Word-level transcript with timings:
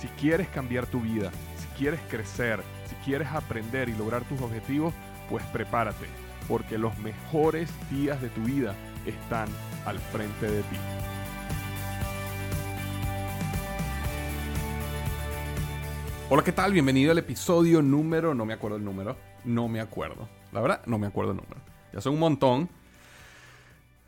Si 0.00 0.08
quieres 0.08 0.48
cambiar 0.48 0.86
tu 0.86 1.02
vida, 1.02 1.30
si 1.58 1.66
quieres 1.76 2.00
crecer, 2.08 2.62
si 2.88 2.94
quieres 3.04 3.28
aprender 3.28 3.90
y 3.90 3.94
lograr 3.94 4.24
tus 4.24 4.40
objetivos, 4.40 4.94
pues 5.28 5.44
prepárate, 5.52 6.06
porque 6.48 6.78
los 6.78 6.96
mejores 7.00 7.70
días 7.90 8.22
de 8.22 8.30
tu 8.30 8.40
vida 8.40 8.74
están 9.04 9.46
al 9.84 9.98
frente 9.98 10.50
de 10.50 10.62
ti. 10.62 10.76
Hola, 16.30 16.44
¿qué 16.44 16.52
tal? 16.52 16.72
Bienvenido 16.72 17.12
al 17.12 17.18
episodio 17.18 17.82
número, 17.82 18.34
no 18.34 18.46
me 18.46 18.54
acuerdo 18.54 18.78
el 18.78 18.84
número, 18.86 19.18
no 19.44 19.68
me 19.68 19.82
acuerdo. 19.82 20.30
La 20.52 20.62
verdad, 20.62 20.80
no 20.86 20.98
me 20.98 21.08
acuerdo 21.08 21.32
el 21.32 21.36
número. 21.36 21.60
Ya 21.92 22.00
son 22.00 22.14
un 22.14 22.20
montón. 22.20 22.70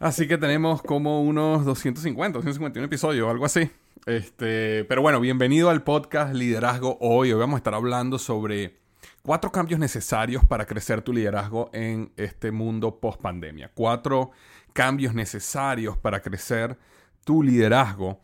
Así 0.00 0.26
que 0.26 0.38
tenemos 0.38 0.80
como 0.80 1.20
unos 1.22 1.66
250, 1.66 2.38
251 2.38 2.86
episodios, 2.86 3.28
algo 3.28 3.44
así. 3.44 3.70
Este, 4.06 4.84
pero 4.84 5.02
bueno, 5.02 5.20
bienvenido 5.20 5.70
al 5.70 5.82
podcast 5.84 6.34
Liderazgo 6.34 6.98
Hoy. 7.00 7.32
Hoy 7.32 7.38
vamos 7.38 7.54
a 7.54 7.58
estar 7.58 7.74
hablando 7.74 8.18
sobre 8.18 8.78
cuatro 9.22 9.52
cambios 9.52 9.78
necesarios 9.78 10.44
para 10.44 10.66
crecer 10.66 11.02
tu 11.02 11.12
liderazgo 11.12 11.70
en 11.72 12.12
este 12.16 12.50
mundo 12.50 12.98
post 12.98 13.20
pandemia. 13.20 13.70
Cuatro 13.74 14.32
cambios 14.72 15.14
necesarios 15.14 15.96
para 15.96 16.20
crecer 16.20 16.76
tu 17.24 17.42
liderazgo 17.42 18.20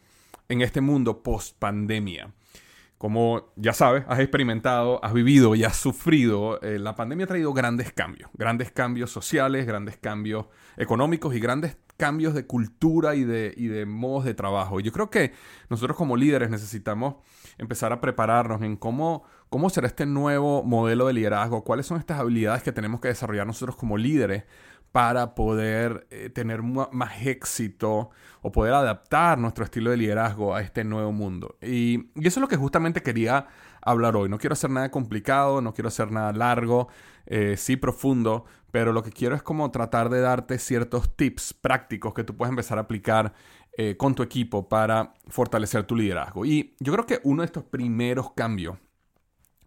en 0.48 0.62
este 0.62 0.80
mundo 0.80 1.22
post 1.22 1.56
pandemia. 1.58 2.32
Como 2.98 3.52
ya 3.54 3.72
sabes, 3.72 4.04
has 4.08 4.18
experimentado, 4.18 4.98
has 5.04 5.12
vivido 5.12 5.54
y 5.54 5.62
has 5.62 5.76
sufrido, 5.76 6.60
eh, 6.62 6.80
la 6.80 6.96
pandemia 6.96 7.24
ha 7.24 7.28
traído 7.28 7.52
grandes 7.52 7.92
cambios, 7.92 8.28
grandes 8.34 8.72
cambios 8.72 9.12
sociales, 9.12 9.66
grandes 9.66 9.96
cambios 9.96 10.46
económicos 10.76 11.36
y 11.36 11.38
grandes 11.38 11.76
cambios 11.98 12.32
de 12.32 12.46
cultura 12.46 13.16
y 13.16 13.24
de, 13.24 13.52
y 13.56 13.66
de 13.66 13.84
modos 13.84 14.24
de 14.24 14.32
trabajo. 14.32 14.80
Y 14.80 14.84
yo 14.84 14.92
creo 14.92 15.10
que 15.10 15.32
nosotros 15.68 15.96
como 15.96 16.16
líderes 16.16 16.48
necesitamos 16.48 17.16
empezar 17.58 17.92
a 17.92 18.00
prepararnos 18.00 18.62
en 18.62 18.76
cómo, 18.76 19.24
cómo 19.50 19.68
será 19.68 19.88
este 19.88 20.06
nuevo 20.06 20.62
modelo 20.62 21.08
de 21.08 21.12
liderazgo, 21.12 21.64
cuáles 21.64 21.86
son 21.86 21.98
estas 21.98 22.20
habilidades 22.20 22.62
que 22.62 22.72
tenemos 22.72 23.00
que 23.00 23.08
desarrollar 23.08 23.46
nosotros 23.46 23.76
como 23.76 23.98
líderes 23.98 24.44
para 24.92 25.34
poder 25.34 26.06
eh, 26.10 26.30
tener 26.30 26.62
más 26.62 27.26
éxito 27.26 28.10
o 28.40 28.52
poder 28.52 28.72
adaptar 28.72 29.36
nuestro 29.36 29.64
estilo 29.64 29.90
de 29.90 29.96
liderazgo 29.98 30.54
a 30.54 30.62
este 30.62 30.84
nuevo 30.84 31.12
mundo. 31.12 31.56
Y, 31.60 32.10
y, 32.14 32.26
eso 32.26 32.40
es 32.40 32.42
lo 32.42 32.48
que 32.48 32.56
justamente 32.56 33.02
quería 33.02 33.48
hablar 33.82 34.16
hoy. 34.16 34.28
No 34.28 34.38
quiero 34.38 34.54
hacer 34.54 34.70
nada 34.70 34.90
complicado, 34.90 35.60
no 35.60 35.74
quiero 35.74 35.88
hacer 35.88 36.10
nada 36.10 36.32
largo, 36.32 36.88
eh, 37.26 37.56
sí 37.58 37.76
profundo, 37.76 38.46
pero 38.70 38.92
lo 38.92 39.02
que 39.02 39.12
quiero 39.12 39.34
es 39.34 39.42
como 39.42 39.70
tratar 39.70 40.10
de 40.10 40.20
darte 40.20 40.58
ciertos 40.58 41.16
tips 41.16 41.54
prácticos 41.54 42.14
que 42.14 42.24
tú 42.24 42.36
puedes 42.36 42.50
empezar 42.50 42.78
a 42.78 42.82
aplicar 42.82 43.32
eh, 43.76 43.96
con 43.96 44.14
tu 44.14 44.22
equipo 44.22 44.68
para 44.68 45.14
fortalecer 45.28 45.84
tu 45.84 45.96
liderazgo. 45.96 46.44
Y 46.44 46.74
yo 46.80 46.92
creo 46.92 47.06
que 47.06 47.20
uno 47.24 47.42
de 47.42 47.46
estos 47.46 47.64
primeros 47.64 48.32
cambios 48.32 48.76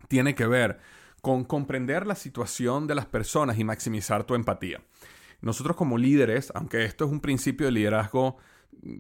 tiene 0.08 0.36
que 0.36 0.46
ver 0.46 0.80
con 1.22 1.46
comprender 1.46 2.06
la 2.06 2.16
situación 2.16 2.88
de 2.88 2.96
las 2.96 3.06
personas 3.06 3.58
y 3.58 3.64
maximizar 3.64 4.24
tu 4.24 4.36
empatía. 4.36 4.82
Nosotros 5.42 5.76
como 5.76 5.98
líderes, 5.98 6.52
aunque 6.56 6.84
esto 6.84 7.06
es 7.06 7.12
un 7.12 7.22
principio 7.22 7.68
de 7.68 7.72
liderazgo 7.72 8.38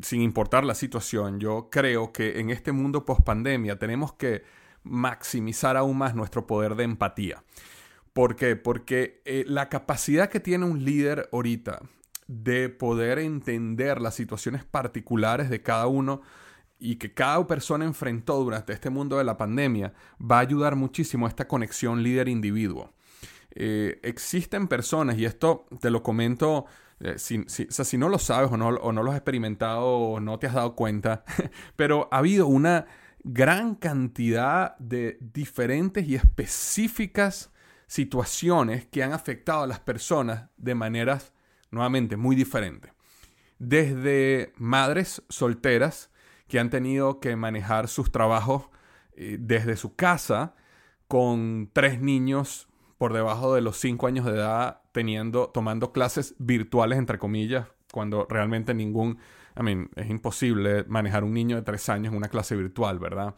sin 0.01 0.21
importar 0.21 0.63
la 0.63 0.75
situación, 0.75 1.39
yo 1.39 1.69
creo 1.71 2.11
que 2.11 2.39
en 2.39 2.49
este 2.49 2.71
mundo 2.71 3.05
post 3.05 3.21
pandemia 3.23 3.77
tenemos 3.79 4.13
que 4.13 4.43
maximizar 4.83 5.77
aún 5.77 5.97
más 5.97 6.15
nuestro 6.15 6.47
poder 6.47 6.75
de 6.75 6.83
empatía. 6.83 7.43
¿Por 8.13 8.35
qué? 8.35 8.55
Porque 8.55 9.21
eh, 9.25 9.45
la 9.47 9.69
capacidad 9.69 10.29
que 10.29 10.39
tiene 10.39 10.65
un 10.65 10.83
líder 10.83 11.29
ahorita 11.31 11.81
de 12.27 12.69
poder 12.69 13.19
entender 13.19 14.01
las 14.01 14.15
situaciones 14.15 14.63
particulares 14.63 15.49
de 15.49 15.61
cada 15.61 15.87
uno 15.87 16.21
y 16.79 16.95
que 16.95 17.13
cada 17.13 17.45
persona 17.45 17.85
enfrentó 17.85 18.43
durante 18.43 18.73
este 18.73 18.89
mundo 18.89 19.17
de 19.17 19.23
la 19.23 19.37
pandemia 19.37 19.93
va 20.19 20.37
a 20.37 20.41
ayudar 20.41 20.75
muchísimo 20.75 21.25
a 21.25 21.29
esta 21.29 21.47
conexión 21.47 22.03
líder-individuo. 22.03 22.91
Eh, 23.53 23.99
existen 24.03 24.67
personas, 24.67 25.17
y 25.17 25.25
esto 25.25 25.65
te 25.79 25.91
lo 25.91 26.01
comento, 26.01 26.65
eh, 27.01 27.15
si, 27.17 27.97
no 27.97 28.09
lo 28.09 28.17
sabes 28.17 28.51
o 28.51 28.57
no, 28.57 28.69
o 28.69 28.91
no 28.91 29.03
lo 29.03 29.11
has 29.11 29.17
experimentado 29.17 29.85
o 29.85 30.19
no 30.19 30.39
te 30.39 30.47
has 30.47 30.53
dado 30.53 30.75
cuenta, 30.75 31.23
pero 31.75 32.07
ha 32.11 32.17
habido 32.17 32.47
una 32.47 32.87
gran 33.23 33.75
cantidad 33.75 34.75
de 34.77 35.17
diferentes 35.21 36.07
y 36.07 36.15
específicas 36.15 37.50
situaciones 37.91 38.85
que 38.85 39.03
han 39.03 39.11
afectado 39.11 39.63
a 39.63 39.67
las 39.67 39.81
personas 39.81 40.49
de 40.55 40.75
maneras, 40.75 41.33
nuevamente, 41.71 42.15
muy 42.15 42.37
diferentes. 42.37 42.93
Desde 43.59 44.53
madres 44.55 45.21
solteras 45.27 46.09
que 46.47 46.57
han 46.57 46.69
tenido 46.69 47.19
que 47.19 47.35
manejar 47.35 47.89
sus 47.89 48.09
trabajos 48.09 48.69
eh, 49.17 49.35
desde 49.41 49.75
su 49.75 49.93
casa 49.97 50.55
con 51.09 51.69
tres 51.73 51.99
niños 51.99 52.69
por 52.97 53.11
debajo 53.11 53.55
de 53.55 53.59
los 53.59 53.77
cinco 53.77 54.07
años 54.07 54.25
de 54.25 54.35
edad 54.35 54.83
teniendo, 54.93 55.49
tomando 55.49 55.91
clases 55.91 56.35
virtuales, 56.39 56.97
entre 56.97 57.19
comillas, 57.19 57.67
cuando 57.91 58.25
realmente 58.29 58.73
ningún 58.73 59.17
I 59.59 59.63
mean, 59.63 59.89
es 59.97 60.09
imposible 60.09 60.85
manejar 60.87 61.25
un 61.25 61.33
niño 61.33 61.57
de 61.57 61.61
tres 61.63 61.89
años 61.89 62.13
en 62.13 62.17
una 62.17 62.29
clase 62.29 62.55
virtual, 62.55 62.99
¿verdad? 62.99 63.35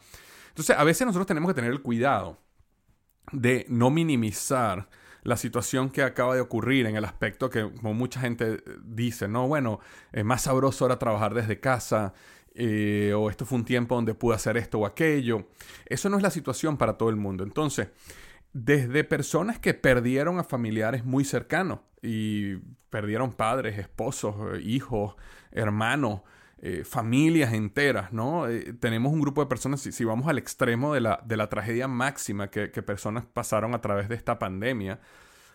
Entonces, 0.50 0.76
a 0.78 0.84
veces 0.84 1.08
nosotros 1.08 1.26
tenemos 1.26 1.50
que 1.50 1.54
tener 1.54 1.72
el 1.72 1.82
cuidado 1.82 2.38
de 3.32 3.66
no 3.68 3.90
minimizar 3.90 4.88
la 5.22 5.36
situación 5.36 5.90
que 5.90 6.02
acaba 6.02 6.34
de 6.34 6.40
ocurrir 6.40 6.86
en 6.86 6.96
el 6.96 7.04
aspecto 7.04 7.48
que, 7.48 7.70
como 7.72 7.94
mucha 7.94 8.20
gente 8.20 8.62
dice, 8.84 9.26
no, 9.26 9.48
bueno, 9.48 9.80
es 10.12 10.24
más 10.24 10.42
sabroso 10.42 10.84
ahora 10.84 10.98
trabajar 10.98 11.32
desde 11.32 11.60
casa, 11.60 12.12
eh, 12.54 13.12
o 13.16 13.30
esto 13.30 13.46
fue 13.46 13.58
un 13.58 13.64
tiempo 13.64 13.94
donde 13.94 14.14
pude 14.14 14.36
hacer 14.36 14.56
esto 14.56 14.80
o 14.80 14.86
aquello. 14.86 15.48
Eso 15.86 16.08
no 16.08 16.18
es 16.18 16.22
la 16.22 16.30
situación 16.30 16.76
para 16.76 16.98
todo 16.98 17.08
el 17.08 17.16
mundo. 17.16 17.42
Entonces, 17.42 17.88
desde 18.52 19.02
personas 19.02 19.58
que 19.58 19.74
perdieron 19.74 20.38
a 20.38 20.44
familiares 20.44 21.04
muy 21.04 21.24
cercanos 21.24 21.80
y 22.02 22.56
perdieron 22.90 23.32
padres, 23.32 23.78
esposos, 23.78 24.60
hijos, 24.62 25.16
hermanos, 25.50 26.20
eh, 26.66 26.82
familias 26.82 27.52
enteras, 27.52 28.10
¿no? 28.14 28.48
Eh, 28.48 28.72
tenemos 28.80 29.12
un 29.12 29.20
grupo 29.20 29.42
de 29.42 29.46
personas, 29.48 29.82
si, 29.82 30.04
vamos 30.04 30.28
al 30.28 30.38
extremo 30.38 30.94
de 30.94 31.02
la, 31.02 31.22
de 31.22 31.36
la 31.36 31.50
tragedia 31.50 31.88
máxima 31.88 32.48
que, 32.48 32.68
personas 32.68 33.26
pasaron 33.26 33.74
a 33.74 33.82
través 33.82 34.08
de 34.08 34.14
esta 34.14 34.38
pandemia, 34.38 34.98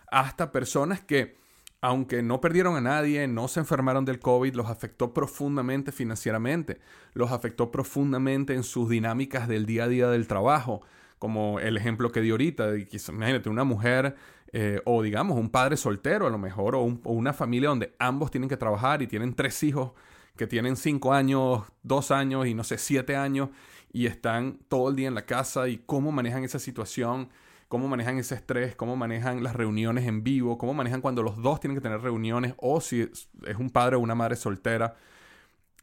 hasta 0.08 0.52
personas 0.52 1.00
que, 1.00 1.36
aunque 1.80 2.22
no 2.22 2.40
perdieron 2.40 2.76
a 2.76 2.80
nadie, 2.80 3.26
no 3.26 3.48
se 3.48 3.58
enfermaron 3.58 4.04
del 4.04 4.20
COVID, 4.20 4.54
los 4.54 4.68
afectó 4.68 5.12
profundamente 5.12 5.90
financieramente, 5.90 6.78
los 7.12 7.32
afectó 7.32 7.72
profundamente 7.72 8.54
en 8.54 8.62
sus 8.62 8.88
dinámicas 8.88 9.48
del 9.48 9.66
día 9.66 9.84
a 9.84 9.88
día 9.88 10.08
del 10.10 10.28
trabajo, 10.28 10.80
como 11.18 11.58
el 11.58 11.76
ejemplo 11.76 12.12
que 12.12 12.20
di 12.20 12.30
ahorita, 12.30 12.68
imagínate 13.08 13.48
una 13.48 13.64
mujer 13.64 14.14
eh, 14.52 14.80
o 14.84 15.02
digamos 15.02 15.36
un 15.36 15.50
padre 15.50 15.76
soltero 15.76 16.28
a 16.28 16.30
lo 16.30 16.38
mejor, 16.38 16.76
o, 16.76 16.82
una 16.82 17.32
familia 17.32 17.70
donde 17.70 17.96
ambos 17.98 18.30
tienen 18.30 18.48
que 18.48 18.56
trabajar 18.56 19.02
y 19.02 19.08
tienen 19.08 19.34
tres 19.34 19.60
hijos 19.64 19.90
que 20.36 20.46
tienen 20.46 20.76
cinco 20.76 21.12
años, 21.12 21.64
dos 21.82 22.10
años 22.10 22.46
y 22.46 22.54
no 22.54 22.64
sé, 22.64 22.78
siete 22.78 23.16
años 23.16 23.50
y 23.92 24.06
están 24.06 24.58
todo 24.68 24.88
el 24.88 24.96
día 24.96 25.08
en 25.08 25.14
la 25.14 25.26
casa 25.26 25.68
y 25.68 25.78
cómo 25.78 26.12
manejan 26.12 26.44
esa 26.44 26.58
situación, 26.58 27.28
cómo 27.68 27.88
manejan 27.88 28.18
ese 28.18 28.34
estrés, 28.34 28.76
cómo 28.76 28.96
manejan 28.96 29.42
las 29.42 29.54
reuniones 29.54 30.06
en 30.06 30.22
vivo, 30.22 30.58
cómo 30.58 30.74
manejan 30.74 31.00
cuando 31.00 31.22
los 31.22 31.40
dos 31.42 31.60
tienen 31.60 31.76
que 31.76 31.82
tener 31.82 32.00
reuniones 32.00 32.54
o 32.58 32.80
si 32.80 33.02
es, 33.02 33.28
un 33.58 33.70
padre 33.70 33.96
o 33.96 34.00
una 34.00 34.14
madre 34.14 34.36
soltera. 34.36 34.96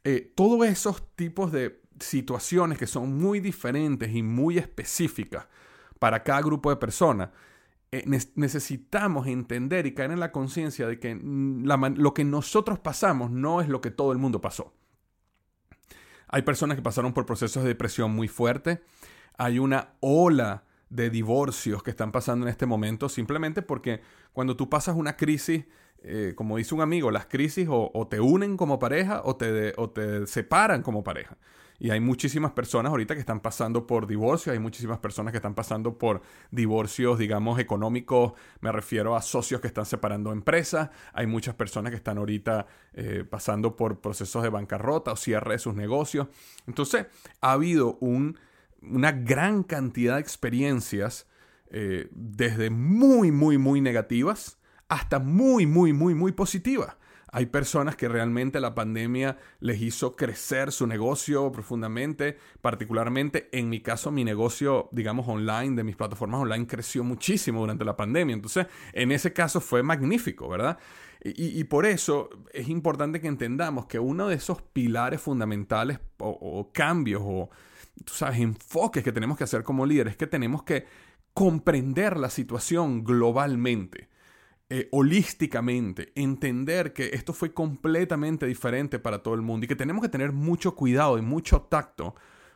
Eh, 0.04 0.32
todos 0.34 0.66
esos 0.66 1.02
tipos 1.16 1.52
de 1.52 1.80
situaciones 2.00 2.78
que 2.78 2.86
son 2.86 3.18
muy 3.18 3.40
diferentes 3.40 4.14
y 4.14 4.22
muy 4.22 4.58
específicas 4.58 5.46
para 5.98 6.22
cada 6.22 6.40
grupo 6.40 6.70
de 6.70 6.76
personas, 6.76 7.30
eh, 7.90 8.04
necesitamos 8.34 9.26
entender 9.26 9.86
y 9.86 9.94
caer 9.94 10.10
en 10.10 10.20
la 10.20 10.30
conciencia 10.30 10.86
de 10.86 10.98
que 10.98 11.18
lo 11.22 12.14
que 12.14 12.24
nosotros 12.24 12.78
pasamos 12.78 13.30
no 13.30 13.62
es 13.62 13.68
lo 13.68 13.80
que 13.80 13.90
todo 13.90 14.12
el 14.12 14.18
mundo 14.18 14.40
pasó. 14.42 14.74
Hay 16.28 16.42
personas 16.42 16.76
que 16.76 16.82
pasaron 16.82 17.14
por 17.14 17.24
procesos 17.24 17.62
de 17.62 17.70
depresión 17.70 18.14
muy 18.14 18.28
fuerte. 18.28 18.82
Hay 19.38 19.58
una 19.58 19.94
ola 20.00 20.64
de 20.90 21.08
divorcios 21.08 21.82
que 21.82 21.90
están 21.90 22.12
pasando 22.12 22.46
en 22.46 22.50
este 22.50 22.66
momento 22.66 23.08
simplemente 23.08 23.62
porque 23.62 24.00
cuando 24.32 24.56
tú 24.56 24.68
pasas 24.68 24.96
una 24.96 25.16
crisis, 25.16 25.64
eh, 26.02 26.34
como 26.36 26.58
dice 26.58 26.74
un 26.74 26.82
amigo, 26.82 27.10
las 27.10 27.26
crisis 27.26 27.68
o, 27.70 28.06
te 28.10 28.20
unen 28.20 28.56
como 28.58 28.78
pareja 28.78 29.22
o 29.24 29.36
te, 29.36 29.72
o 29.76 29.90
te 29.90 30.26
separan 30.26 30.82
como 30.82 31.02
pareja. 31.02 31.38
Y 31.80 31.90
hay 31.90 32.00
muchísimas 32.00 32.52
personas 32.52 32.90
ahorita 32.90 33.14
que 33.14 33.20
están 33.20 33.40
pasando 33.40 33.86
por 33.86 34.06
divorcio, 34.06 34.52
hay 34.52 34.58
muchísimas 34.58 34.98
personas 34.98 35.32
que 35.32 35.38
están 35.38 35.54
pasando 35.54 35.96
por 35.96 36.22
divorcios, 36.50 37.18
digamos, 37.18 37.60
económicos, 37.60 38.32
me 38.60 38.72
refiero 38.72 39.14
a 39.14 39.22
socios 39.22 39.60
que 39.60 39.68
están 39.68 39.86
separando 39.86 40.32
empresas, 40.32 40.90
hay 41.12 41.26
muchas 41.26 41.54
personas 41.54 41.90
que 41.90 41.96
están 41.96 42.18
ahorita 42.18 42.66
eh, 42.94 43.24
pasando 43.28 43.76
por 43.76 44.00
procesos 44.00 44.42
de 44.42 44.48
bancarrota 44.48 45.12
o 45.12 45.16
cierre 45.16 45.52
de 45.52 45.58
sus 45.60 45.74
negocios. 45.74 46.26
Entonces, 46.66 47.06
ha 47.40 47.52
habido 47.52 47.98
una 48.00 49.12
gran 49.12 49.62
cantidad 49.62 50.14
de 50.14 50.20
experiencias 50.20 51.28
eh, 51.70 52.08
desde 52.10 52.70
muy, 52.70 53.30
muy, 53.30 53.58
muy 53.58 53.80
negativas 53.80 54.58
hasta 54.88 55.18
muy, 55.18 55.66
muy, 55.66 55.92
muy, 55.92 56.14
muy 56.14 56.32
positivas. 56.32 56.96
Hay 57.30 57.46
personas 57.46 57.96
que 57.96 58.08
realmente 58.08 58.60
la 58.60 58.74
pandemia 58.74 59.36
les 59.60 59.82
hizo 59.82 60.16
crecer 60.16 60.72
su 60.72 60.86
negocio 60.86 61.52
profundamente, 61.52 62.38
particularmente 62.62 63.48
en 63.52 63.68
mi 63.68 63.80
caso 63.80 64.10
mi 64.10 64.24
negocio, 64.24 64.88
digamos, 64.92 65.28
online, 65.28 65.76
de 65.76 65.84
mis 65.84 65.96
plataformas 65.96 66.40
online 66.40 66.66
creció 66.66 67.04
muchísimo 67.04 67.60
durante 67.60 67.84
la 67.84 67.96
pandemia. 67.96 68.34
Entonces, 68.34 68.66
en 68.92 69.12
ese 69.12 69.32
caso 69.32 69.60
fue 69.60 69.82
magnífico, 69.82 70.48
¿verdad? 70.48 70.78
Y, 71.20 71.64
por 71.64 71.84
eso 71.84 72.30
es 72.52 72.68
importante 72.68 73.20
que 73.20 73.26
entendamos 73.26 73.86
que 73.86 73.98
uno 73.98 74.28
de 74.28 74.36
esos 74.36 74.62
pilares 74.62 75.20
fundamentales 75.20 75.98
o, 76.18 76.70
cambios 76.72 77.22
o, 77.24 77.50
sabes, 78.06 78.38
enfoques 78.38 79.02
que 79.02 79.10
tenemos 79.10 79.36
que 79.36 79.42
hacer 79.42 79.64
como 79.64 79.84
líderes 79.84 80.12
es 80.12 80.16
que 80.16 80.28
tenemos 80.28 80.62
que 80.62 80.86
comprender 81.34 82.16
la 82.16 82.30
situación 82.30 83.02
globalmente. 83.02 84.07
Eh, 84.70 84.86
holísticamente, 84.92 86.12
entender 86.14 86.92
que 86.92 87.10
esto 87.14 87.32
fue 87.32 87.54
completamente 87.54 88.44
diferente 88.44 88.98
para 88.98 89.22
todo 89.22 89.32
el 89.32 89.40
mundo 89.40 89.64
y 89.64 89.68
que 89.68 89.76
tenemos 89.76 90.02
que 90.02 90.10
tener 90.10 90.32
mucho 90.32 90.74
cuidado 90.74 91.16
y 91.16 91.22
mucho 91.22 91.62
tacto 91.62 92.14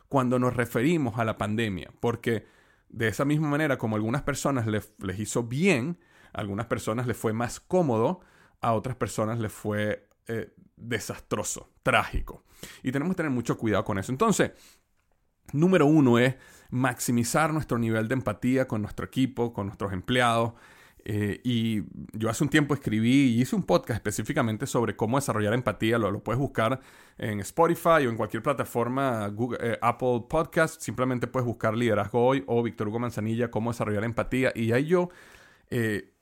cuando 0.09 0.39
nos 0.39 0.55
referimos 0.55 1.19
a 1.19 1.25
la 1.25 1.39
pandemia, 1.39 1.91
porque 2.01 2.45
de 2.91 3.09
esa 3.09 3.25
misma 3.25 3.49
manera 3.49 3.79
como 3.79 3.97
algunas 3.97 4.21
personas 4.21 4.67
les, 4.67 4.93
hizo 5.19 5.45
bien, 5.45 5.99
a 6.35 6.41
algunas 6.41 6.67
personas 6.67 7.07
les 7.07 7.17
fue 7.17 7.33
más 7.33 7.61
cómodo, 7.61 8.21
a 8.61 8.75
otras 8.75 8.95
personas 8.95 9.39
les 9.41 9.51
fue 9.51 10.07
eh, 10.27 10.53
desastroso, 10.77 11.71
trágico. 11.83 12.45
Y 12.83 12.93
tenemos 12.93 13.15
que 13.15 13.23
tener 13.23 13.33
mucho 13.33 13.57
cuidado 13.57 13.85
con 13.85 13.99
eso. 13.99 14.13
Entonces, 14.13 14.53
número 15.55 15.87
uno 15.87 16.19
es 16.19 16.35
maximizar 16.69 17.55
nuestro 17.55 17.79
nivel 17.79 18.07
de 18.07 18.15
empatía 18.15 18.69
con 18.69 18.83
nuestro 18.83 19.07
equipo, 19.07 19.55
con 19.55 19.67
nuestros 19.67 19.95
empleados, 19.95 20.53
eh, 21.05 21.41
y 21.43 21.83
yo 22.13 22.31
hace 22.31 22.45
un 22.45 22.51
tiempo 22.51 22.75
escribí 22.75 23.35
y 23.35 23.41
hice 23.41 23.57
un 23.57 23.65
podcast 23.65 23.97
específicamente 23.97 24.67
sobre 24.67 24.95
cómo 24.95 25.17
desarrollar 25.17 25.53
empatía. 25.53 25.99
Lo, 25.99 26.23
puedes 26.23 26.39
buscar 26.39 26.81
en 27.19 27.41
Spotify 27.41 28.07
o 28.07 28.11
en 28.11 28.17
cualquier 28.17 28.43
plataforma, 28.43 29.27
Google, 29.29 29.59
eh, 29.61 29.79
Apple 29.83 30.25
Podcast. 30.29 30.81
Simplemente 30.81 31.27
puedes 31.27 31.47
buscar 31.47 31.77
Liderazgo 31.77 32.25
Hoy 32.25 32.45
o 32.47 32.63
Víctor 32.63 32.89
Hugo 32.89 33.01
Manzanilla, 33.01 33.51
cómo 33.51 33.73
desarrollar 33.73 34.05
empatía. 34.05 34.53
Y 34.55 34.71
ahí 34.73 34.87
yo 34.87 35.09
eh, 35.71 36.13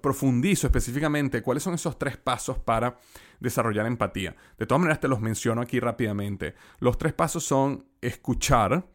profundizo 0.00 0.68
específicamente 0.68 1.42
cuáles 1.42 1.62
son 1.62 1.74
esos 1.74 1.98
tres 1.98 2.16
pasos 2.16 2.58
para 2.58 2.98
desarrollar 3.40 3.86
empatía. 3.86 4.36
De 4.56 4.66
todas 4.66 4.80
maneras, 4.80 5.00
te 5.00 5.08
los 5.08 5.20
menciono 5.20 5.62
aquí 5.62 5.80
rápidamente. 5.80 6.54
Los 6.78 6.96
tres 6.96 7.12
pasos 7.12 7.44
son 7.44 7.86
escuchar. 8.00 8.86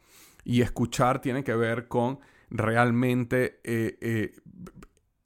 Y 0.44 0.64
escuchar 0.64 1.22
tiene 1.22 1.44
que 1.44 1.54
ver 1.54 1.88
con 1.88 2.20
realmente 2.50 3.60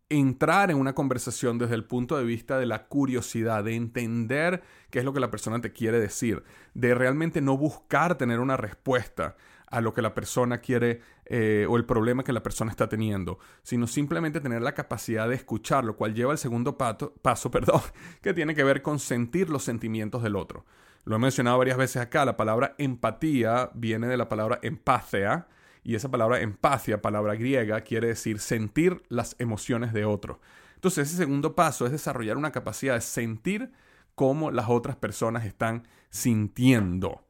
entrar 0.09 0.69
en 0.69 0.77
una 0.77 0.93
conversación 0.93 1.57
desde 1.57 1.75
el 1.75 1.85
punto 1.85 2.17
de 2.17 2.23
vista 2.23 2.59
de 2.59 2.65
la 2.65 2.87
curiosidad, 2.87 3.63
de 3.63 3.75
entender 3.75 4.61
qué 4.91 4.99
es 4.99 5.05
lo 5.05 5.13
que 5.13 5.19
la 5.19 5.31
persona 5.31 5.61
te 5.61 5.73
quiere 5.73 5.99
decir, 5.99 6.43
de 6.73 6.93
realmente 6.93 7.41
no 7.41 7.57
buscar 7.57 8.15
tener 8.15 8.39
una 8.39 8.57
respuesta 8.57 9.35
a 9.67 9.81
lo 9.81 9.93
que 9.93 10.01
la 10.01 10.13
persona 10.13 10.59
quiere 10.59 11.01
eh, 11.25 11.65
o 11.67 11.75
el 11.75 11.85
problema 11.85 12.23
que 12.23 12.33
la 12.33 12.43
persona 12.43 12.69
está 12.69 12.87
teniendo, 12.87 13.39
sino 13.63 13.87
simplemente 13.87 14.39
tener 14.39 14.61
la 14.61 14.73
capacidad 14.73 15.27
de 15.27 15.35
escuchar, 15.35 15.83
lo 15.83 15.95
cual 15.95 16.13
lleva 16.13 16.31
al 16.31 16.37
segundo 16.37 16.77
paso, 16.77 17.11
perdón, 17.51 17.81
que 18.21 18.33
tiene 18.33 18.55
que 18.55 18.63
ver 18.63 18.81
con 18.81 18.99
sentir 18.99 19.49
los 19.49 19.63
sentimientos 19.63 20.21
del 20.21 20.35
otro. 20.35 20.65
Lo 21.03 21.15
he 21.15 21.19
mencionado 21.19 21.57
varias 21.57 21.77
veces 21.77 22.01
acá, 22.01 22.25
la 22.25 22.37
palabra 22.37 22.75
empatía 22.77 23.69
viene 23.73 24.07
de 24.07 24.17
la 24.17 24.29
palabra 24.29 24.59
empathea, 24.61 25.47
y 25.85 25.93
esa 25.93 26.09
palabra 26.09 26.41
empatia, 26.41 26.99
palabra 26.99 27.35
griega, 27.35 27.81
quiere 27.81 28.07
decir 28.07 28.39
sentir 28.39 29.03
las 29.07 29.35
emociones 29.37 29.93
de 29.93 30.03
otro. 30.03 30.41
Entonces 30.73 31.07
ese 31.07 31.17
segundo 31.17 31.55
paso 31.55 31.85
es 31.85 31.91
desarrollar 31.91 32.37
una 32.37 32.51
capacidad 32.51 32.95
de 32.95 33.01
sentir 33.01 33.71
cómo 34.15 34.49
las 34.49 34.67
otras 34.67 34.95
personas 34.95 35.45
están 35.45 35.87
sintiendo. 36.09 37.23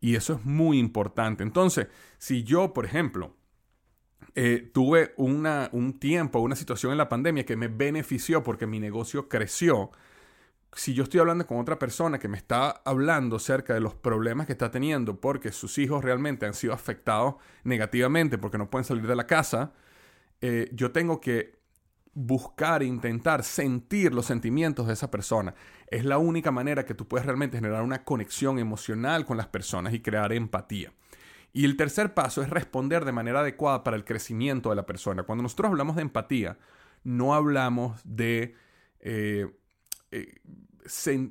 Y 0.00 0.16
eso 0.16 0.34
es 0.34 0.44
muy 0.44 0.80
importante. 0.80 1.44
Entonces, 1.44 1.86
si 2.18 2.42
yo, 2.42 2.72
por 2.72 2.84
ejemplo, 2.84 3.36
eh, 4.34 4.68
tuve 4.74 5.14
una, 5.16 5.68
un 5.70 6.00
tiempo, 6.00 6.40
una 6.40 6.56
situación 6.56 6.90
en 6.90 6.98
la 6.98 7.08
pandemia 7.08 7.46
que 7.46 7.56
me 7.56 7.68
benefició 7.68 8.42
porque 8.42 8.66
mi 8.66 8.80
negocio 8.80 9.28
creció, 9.28 9.92
si 10.74 10.94
yo 10.94 11.04
estoy 11.04 11.20
hablando 11.20 11.46
con 11.46 11.58
otra 11.58 11.78
persona 11.78 12.18
que 12.18 12.28
me 12.28 12.36
está 12.36 12.70
hablando 12.84 13.36
acerca 13.36 13.74
de 13.74 13.80
los 13.80 13.94
problemas 13.94 14.46
que 14.46 14.52
está 14.52 14.70
teniendo 14.70 15.20
porque 15.20 15.52
sus 15.52 15.76
hijos 15.78 16.02
realmente 16.02 16.46
han 16.46 16.54
sido 16.54 16.72
afectados 16.72 17.34
negativamente 17.64 18.38
porque 18.38 18.58
no 18.58 18.70
pueden 18.70 18.84
salir 18.84 19.06
de 19.06 19.16
la 19.16 19.26
casa, 19.26 19.72
eh, 20.40 20.70
yo 20.72 20.90
tengo 20.90 21.20
que 21.20 21.60
buscar 22.14 22.82
intentar 22.82 23.42
sentir 23.42 24.12
los 24.12 24.26
sentimientos 24.26 24.86
de 24.86 24.94
esa 24.94 25.10
persona. 25.10 25.54
Es 25.88 26.04
la 26.04 26.18
única 26.18 26.50
manera 26.50 26.84
que 26.84 26.94
tú 26.94 27.06
puedes 27.06 27.26
realmente 27.26 27.58
generar 27.58 27.82
una 27.82 28.04
conexión 28.04 28.58
emocional 28.58 29.24
con 29.24 29.36
las 29.36 29.48
personas 29.48 29.94
y 29.94 30.00
crear 30.00 30.32
empatía. 30.32 30.92
Y 31.54 31.64
el 31.66 31.76
tercer 31.76 32.14
paso 32.14 32.42
es 32.42 32.48
responder 32.48 33.04
de 33.04 33.12
manera 33.12 33.40
adecuada 33.40 33.84
para 33.84 33.96
el 33.96 34.04
crecimiento 34.04 34.70
de 34.70 34.76
la 34.76 34.86
persona. 34.86 35.22
Cuando 35.24 35.42
nosotros 35.42 35.70
hablamos 35.70 35.96
de 35.96 36.02
empatía, 36.02 36.58
no 37.04 37.34
hablamos 37.34 38.00
de... 38.04 38.54
Eh, 39.00 39.48
eh, 40.12 40.40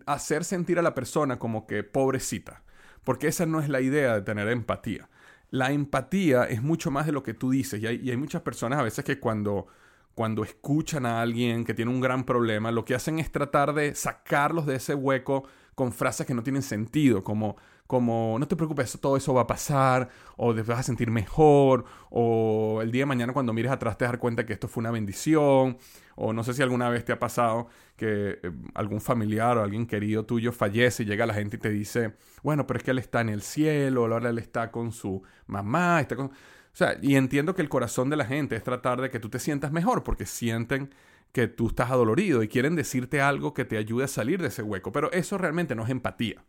hacer 0.06 0.44
sentir 0.44 0.80
a 0.80 0.81
la 0.81 0.94
persona 0.94 1.39
como 1.39 1.68
que 1.68 1.83
pobrecita, 1.83 2.63
porque 3.04 3.28
esa 3.28 3.45
no 3.45 3.60
es 3.60 3.69
la 3.69 3.81
idea 3.81 4.16
de 4.16 4.22
tener 4.22 4.48
empatía. 4.48 5.10
La 5.50 5.72
empatía 5.72 6.45
es 6.45 6.62
mucho 6.62 6.92
más 6.92 7.06
de 7.06 7.12
lo 7.12 7.24
que 7.24 7.33
tú 7.33 7.51
dices 7.51 7.81
y 7.81 7.88
hay, 7.88 8.18
muchas 8.18 8.42
personas 8.42 8.80
a 8.80 8.83
veces 8.83 9.04
que 9.04 9.19
cuando, 9.19 9.68
cuando 10.16 10.44
escuchan 10.44 11.06
a 11.06 11.22
alguien 11.22 11.66
que 11.66 11.74
tiene 11.74 11.92
un 11.92 12.00
gran 12.00 12.24
problema, 12.24 12.72
lo 12.72 12.86
que 12.86 12.95
hacen 12.95 13.19
es 13.19 13.31
tratar 13.31 13.74
de 13.74 13.94
sacarlos 13.94 14.66
de 14.66 14.75
ese 14.75 14.95
hueco 14.95 15.44
con 15.75 15.92
frases 15.92 16.25
que 16.25 16.34
no 16.34 16.44
tienen 16.44 16.62
sentido, 16.62 17.24
como 17.24 17.57
como 17.92 18.38
no 18.40 18.48
te 18.48 18.56
preocupes, 18.56 18.98
todo 19.02 19.18
eso 19.18 19.34
va 19.34 19.42
a 19.42 19.48
pasar, 19.48 20.08
o 20.38 20.56
te 20.56 20.62
vas 20.62 20.80
a 20.80 20.84
sentir 20.84 21.12
mejor, 21.12 21.84
o 22.10 22.80
el 22.82 22.89
día 22.89 23.01
de 23.01 23.06
mañana 23.06 23.34
cuando 23.34 23.51
mires 23.51 23.70
atrás 23.70 23.98
te 23.98 24.06
das 24.06 24.15
cuenta 24.15 24.46
que 24.46 24.54
esto 24.54 24.70
fue 24.70 24.80
una 24.80 24.92
bendición, 24.92 25.77
o 26.15 26.32
no 26.32 26.42
sé 26.46 26.54
si 26.54 26.62
alguna 26.62 26.89
vez 26.89 27.04
te 27.04 27.12
ha 27.12 27.20
pasado 27.20 27.68
que 27.98 28.39
eh, 28.42 28.51
algún 28.75 29.01
familiar 29.01 29.58
o 29.58 29.62
alguien 29.62 29.86
querido 29.86 30.25
tuyo 30.25 30.54
fallece 30.54 31.04
y 31.04 31.06
llega 31.06 31.25
la 31.25 31.34
gente 31.34 31.58
y 31.58 31.60
te 31.60 31.70
dice, 31.70 32.15
bueno, 32.44 32.65
pero 32.65 32.77
es 32.77 32.86
que 32.86 32.92
él 32.92 33.00
está 33.00 33.20
en 33.20 33.27
el 33.27 33.42
cielo, 33.42 34.04
ahora 34.04 34.30
él 34.30 34.38
está 34.38 34.72
con 34.72 34.94
su 34.94 35.22
mamá, 35.48 36.00
está. 36.00 36.15
O 36.15 36.32
sea, 36.72 36.98
y 37.01 37.18
entiendo 37.18 37.56
que 37.56 37.62
el 37.62 37.68
corazón 37.68 38.10
de 38.10 38.15
la 38.15 38.24
gente 38.24 38.56
es 38.56 38.63
tratar 38.63 39.01
de 39.01 39.10
que 39.10 39.20
tú 39.20 39.27
te 39.27 39.38
sientas 39.38 39.74
mejor 39.74 40.06
porque 40.06 40.25
sienten 40.25 40.92
que 41.34 41.50
tú 41.50 41.68
estás 41.68 41.92
adolorido 41.92 42.42
y 42.42 42.48
quieren 42.48 42.77
decirte 42.77 43.20
algo 43.20 43.54
que 43.54 43.65
te 43.65 43.77
ayude 43.77 44.06
a 44.06 44.08
salir 44.08 44.42
de 44.42 44.48
ese 44.48 44.63
hueco, 44.63 44.94
pero 44.94 45.12
eso 45.12 45.38
realmente 45.38 45.75
no 45.75 45.84
es 45.84 45.89
empatía. 45.89 46.46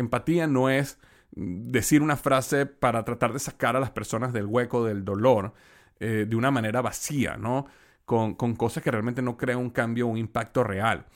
Empatía 0.00 0.46
no 0.46 0.70
es 0.70 0.98
decir 1.32 2.02
una 2.02 2.16
frase 2.16 2.66
para 2.66 3.04
tratar 3.04 3.32
de 3.32 3.38
sacar 3.38 3.76
a 3.76 3.80
las 3.80 3.90
personas 3.90 4.32
del 4.32 4.46
hueco 4.46 4.84
del 4.84 5.04
dolor 5.04 5.52
eh, 6.00 6.26
de 6.28 6.36
una 6.36 6.50
manera 6.50 6.80
vacía, 6.80 7.36
¿no? 7.36 7.66
Con, 8.04 8.34
cosas 8.34 8.82
que 8.82 8.90
realmente 8.90 9.22
no 9.22 9.36
crean 9.36 9.58
un 9.58 9.70
cambio 9.70 10.08
un 10.08 10.16
impacto 10.16 10.64
real. 10.64 11.06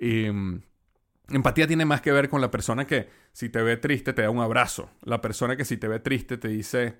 Em, 0.00 0.62
empatía 1.28 1.66
tiene 1.68 1.84
más 1.84 2.00
que 2.00 2.10
ver 2.10 2.28
con 2.28 2.40
la 2.40 2.50
persona 2.50 2.86
que 2.86 3.08
si 3.32 3.50
te 3.50 3.62
ve 3.62 3.76
triste 3.76 4.12
te 4.12 4.22
da 4.22 4.30
un 4.30 4.40
abrazo. 4.40 4.90
La 5.02 5.20
persona 5.20 5.56
que 5.56 5.64
si 5.64 5.76
te 5.76 5.86
ve 5.86 6.00
triste 6.00 6.38
te 6.38 6.48
dice, 6.48 6.96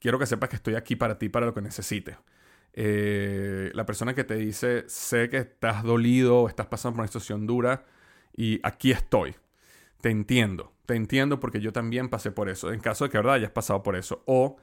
quiero 0.00 0.18
que 0.18 0.26
sepas 0.26 0.48
que 0.48 0.56
estoy 0.56 0.76
aquí 0.76 0.96
para 0.96 1.18
ti, 1.18 1.28
para 1.28 1.46
lo 1.46 1.52
que 1.52 1.60
necesites. 1.60 2.16
Eh, 2.72 3.70
la 3.74 3.84
persona 3.84 4.14
que 4.14 4.24
te 4.24 4.36
dice, 4.36 4.84
sé 4.88 5.28
que 5.28 5.38
estás 5.38 5.82
dolido, 5.82 6.48
estás 6.48 6.66
pasando 6.68 6.94
por 6.94 7.00
una 7.00 7.08
situación 7.08 7.46
dura 7.46 7.84
y 8.34 8.60
aquí 8.62 8.92
estoy 8.92 9.34
te 10.00 10.10
entiendo, 10.10 10.72
te 10.86 10.94
entiendo 10.94 11.40
porque 11.40 11.60
yo 11.60 11.72
también 11.72 12.08
pasé 12.08 12.30
por 12.30 12.48
eso, 12.48 12.72
en 12.72 12.80
caso 12.80 13.04
de 13.04 13.10
que 13.10 13.18
verdad 13.18 13.34
hayas 13.34 13.50
pasado 13.50 13.82
por 13.82 13.96
eso, 13.96 14.22
o 14.26 14.56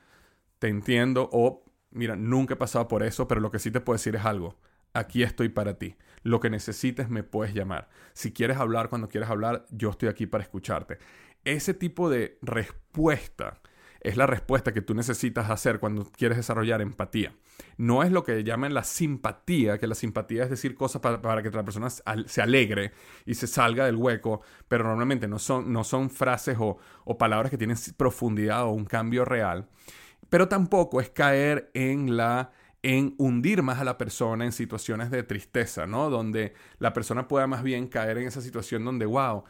te 0.59 0.67
entiendo, 0.67 1.29
o 1.31 1.63
mira, 1.91 2.15
nunca 2.15 2.55
he 2.55 2.57
pasado 2.57 2.87
por 2.87 3.03
eso, 3.03 3.27
pero 3.27 3.41
lo 3.41 3.51
que 3.51 3.59
sí 3.59 3.71
te 3.71 3.79
puedo 3.81 3.95
decir 3.97 4.15
es 4.15 4.25
algo, 4.25 4.57
aquí 4.93 5.23
estoy 5.23 5.49
para 5.49 5.77
ti, 5.77 5.95
lo 6.23 6.39
que 6.39 6.49
necesites 6.49 7.09
me 7.09 7.23
puedes 7.23 7.53
llamar, 7.53 7.89
si 8.13 8.33
quieres 8.33 8.57
hablar 8.57 8.89
cuando 8.89 9.09
quieres 9.09 9.29
hablar, 9.29 9.65
yo 9.69 9.89
estoy 9.89 10.09
aquí 10.09 10.25
para 10.25 10.43
escucharte. 10.43 10.97
Ese 11.45 11.73
tipo 11.73 12.09
de 12.09 12.37
respuesta 12.41 13.61
es 14.07 14.15
la 14.15 14.25
respuesta 14.25 14.73
que 14.73 14.81
tú 14.81 14.93
necesitas 14.93 15.49
hacer 15.49 15.79
cuando 15.79 16.05
quieres 16.05 16.37
desarrollar 16.37 16.81
empatía. 16.81 17.33
No 17.77 18.03
es 18.03 18.11
lo 18.11 18.23
que 18.23 18.43
llaman 18.43 18.73
la 18.73 18.83
simpatía, 18.83 19.77
que 19.77 19.87
la 19.87 19.95
simpatía 19.95 20.43
es 20.43 20.49
decir 20.49 20.75
cosas 20.75 21.01
para, 21.01 21.43
que 21.43 21.49
la 21.49 21.65
persona 21.65 21.89
se 21.89 22.41
alegre 22.41 22.93
y 23.25 23.35
se 23.35 23.47
salga 23.47 23.85
del 23.85 23.97
hueco, 23.97 24.41
pero 24.67 24.85
normalmente 24.85 25.27
no 25.27 25.39
son, 25.39 25.73
no 25.73 25.83
son 25.83 26.09
frases 26.09 26.57
o, 26.59 26.77
o 27.03 27.17
palabras 27.17 27.51
que 27.51 27.57
tienen 27.57 27.77
profundidad 27.97 28.63
o 28.63 28.71
un 28.71 28.85
cambio 28.85 29.25
real. 29.25 29.67
Pero 30.29 30.47
tampoco 30.47 31.01
es 31.01 31.09
caer 31.09 31.69
en 31.73 32.15
la 32.15 32.51
en 32.83 33.15
hundir 33.17 33.63
más 33.63 33.79
a 33.79 33.83
la 33.83 33.97
persona 33.97 34.45
en 34.45 34.51
situaciones 34.51 35.11
de 35.11 35.23
tristeza, 35.23 35.87
¿no? 35.87 36.09
Donde 36.09 36.53
la 36.79 36.93
persona 36.93 37.27
pueda 37.27 37.47
más 37.47 37.63
bien 37.63 37.87
caer 37.87 38.19
en 38.19 38.27
esa 38.27 38.39
situación 38.39 38.85
donde, 38.85 39.05
wow, 39.05 39.43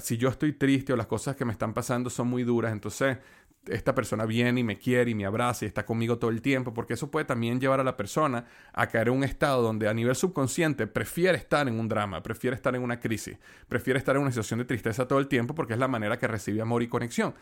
si 0.00 0.16
yo 0.16 0.28
estoy 0.28 0.52
triste 0.52 0.92
o 0.92 0.96
las 0.96 1.06
cosas 1.06 1.36
que 1.36 1.44
me 1.44 1.52
están 1.52 1.74
pasando 1.74 2.10
son 2.10 2.28
muy 2.28 2.44
duras, 2.44 2.72
entonces 2.72 3.18
esta 3.66 3.94
persona 3.94 4.26
viene 4.26 4.60
y 4.60 4.64
me 4.64 4.78
quiere 4.78 5.10
y 5.10 5.14
me 5.14 5.24
abraza 5.24 5.64
y 5.64 5.68
está 5.68 5.86
conmigo 5.86 6.18
todo 6.18 6.30
el 6.30 6.42
tiempo, 6.42 6.74
porque 6.74 6.94
eso 6.94 7.10
puede 7.10 7.24
también 7.24 7.60
llevar 7.60 7.80
a 7.80 7.84
la 7.84 7.96
persona 7.96 8.44
a 8.72 8.88
caer 8.88 9.08
en 9.08 9.14
un 9.14 9.24
estado 9.24 9.62
donde 9.62 9.88
a 9.88 9.94
nivel 9.94 10.14
subconsciente 10.14 10.86
prefiere 10.86 11.38
estar 11.38 11.68
en 11.68 11.78
un 11.78 11.88
drama, 11.88 12.22
prefiere 12.22 12.56
estar 12.56 12.74
en 12.74 12.82
una 12.82 12.98
crisis, 12.98 13.38
prefiere 13.68 13.98
estar 13.98 14.16
en 14.16 14.22
una 14.22 14.30
situación 14.30 14.58
de 14.58 14.64
tristeza 14.64 15.06
todo 15.06 15.18
el 15.18 15.28
tiempo 15.28 15.54
porque 15.54 15.74
es 15.74 15.78
la 15.78 15.88
manera 15.88 16.18
que 16.18 16.26
recibe 16.26 16.60
amor 16.60 16.82
y 16.82 16.88
conexión. 16.88 17.34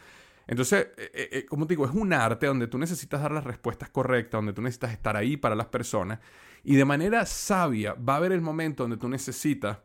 Entonces, 0.47 0.89
eh, 0.97 1.11
eh, 1.15 1.29
eh, 1.33 1.47
como 1.47 1.67
te 1.67 1.75
digo, 1.75 1.87
es 1.87 1.93
un 1.93 2.13
arte 2.13 2.47
donde 2.47 2.67
tú 2.67 2.77
necesitas 2.77 3.23
dar 3.23 3.31
las 3.31 3.45
respuestas 3.45 3.89
correctas, 3.89 4.39
donde 4.39 4.53
tú 4.53 4.63
necesitas 4.63 4.93
estar 4.93 5.17
ahí 5.17 5.37
para 5.37 5.55
las 5.55 5.67
personas 5.67 6.19
y 6.65 6.77
de 6.77 6.85
manera 6.85 7.25
sabia 7.25 7.95
va 7.95 8.15
a 8.15 8.17
haber 8.17 8.33
el 8.33 8.41
momento 8.41 8.83
donde 8.83 8.97
tú 8.97 9.09
necesitas 9.09 9.79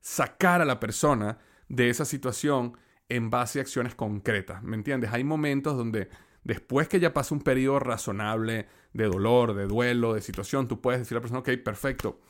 sacar 0.00 0.60
a 0.60 0.64
la 0.64 0.78
persona 0.78 1.38
de 1.68 1.88
esa 1.88 2.04
situación 2.04 2.76
en 3.16 3.30
base 3.30 3.58
a 3.58 3.62
acciones 3.62 3.94
concretas, 3.94 4.62
¿me 4.62 4.76
entiendes? 4.76 5.12
Hay 5.12 5.24
momentos 5.24 5.76
donde 5.76 6.08
después 6.44 6.88
que 6.88 7.00
ya 7.00 7.12
pasa 7.12 7.34
un 7.34 7.42
periodo 7.42 7.78
razonable 7.78 8.66
de 8.92 9.04
dolor, 9.04 9.54
de 9.54 9.66
duelo, 9.66 10.14
de 10.14 10.20
situación, 10.20 10.68
tú 10.68 10.80
puedes 10.80 11.00
decir 11.00 11.16
a 11.16 11.18
la 11.18 11.20
persona, 11.20 11.40
ok, 11.40 11.50
perfecto, 11.64 12.20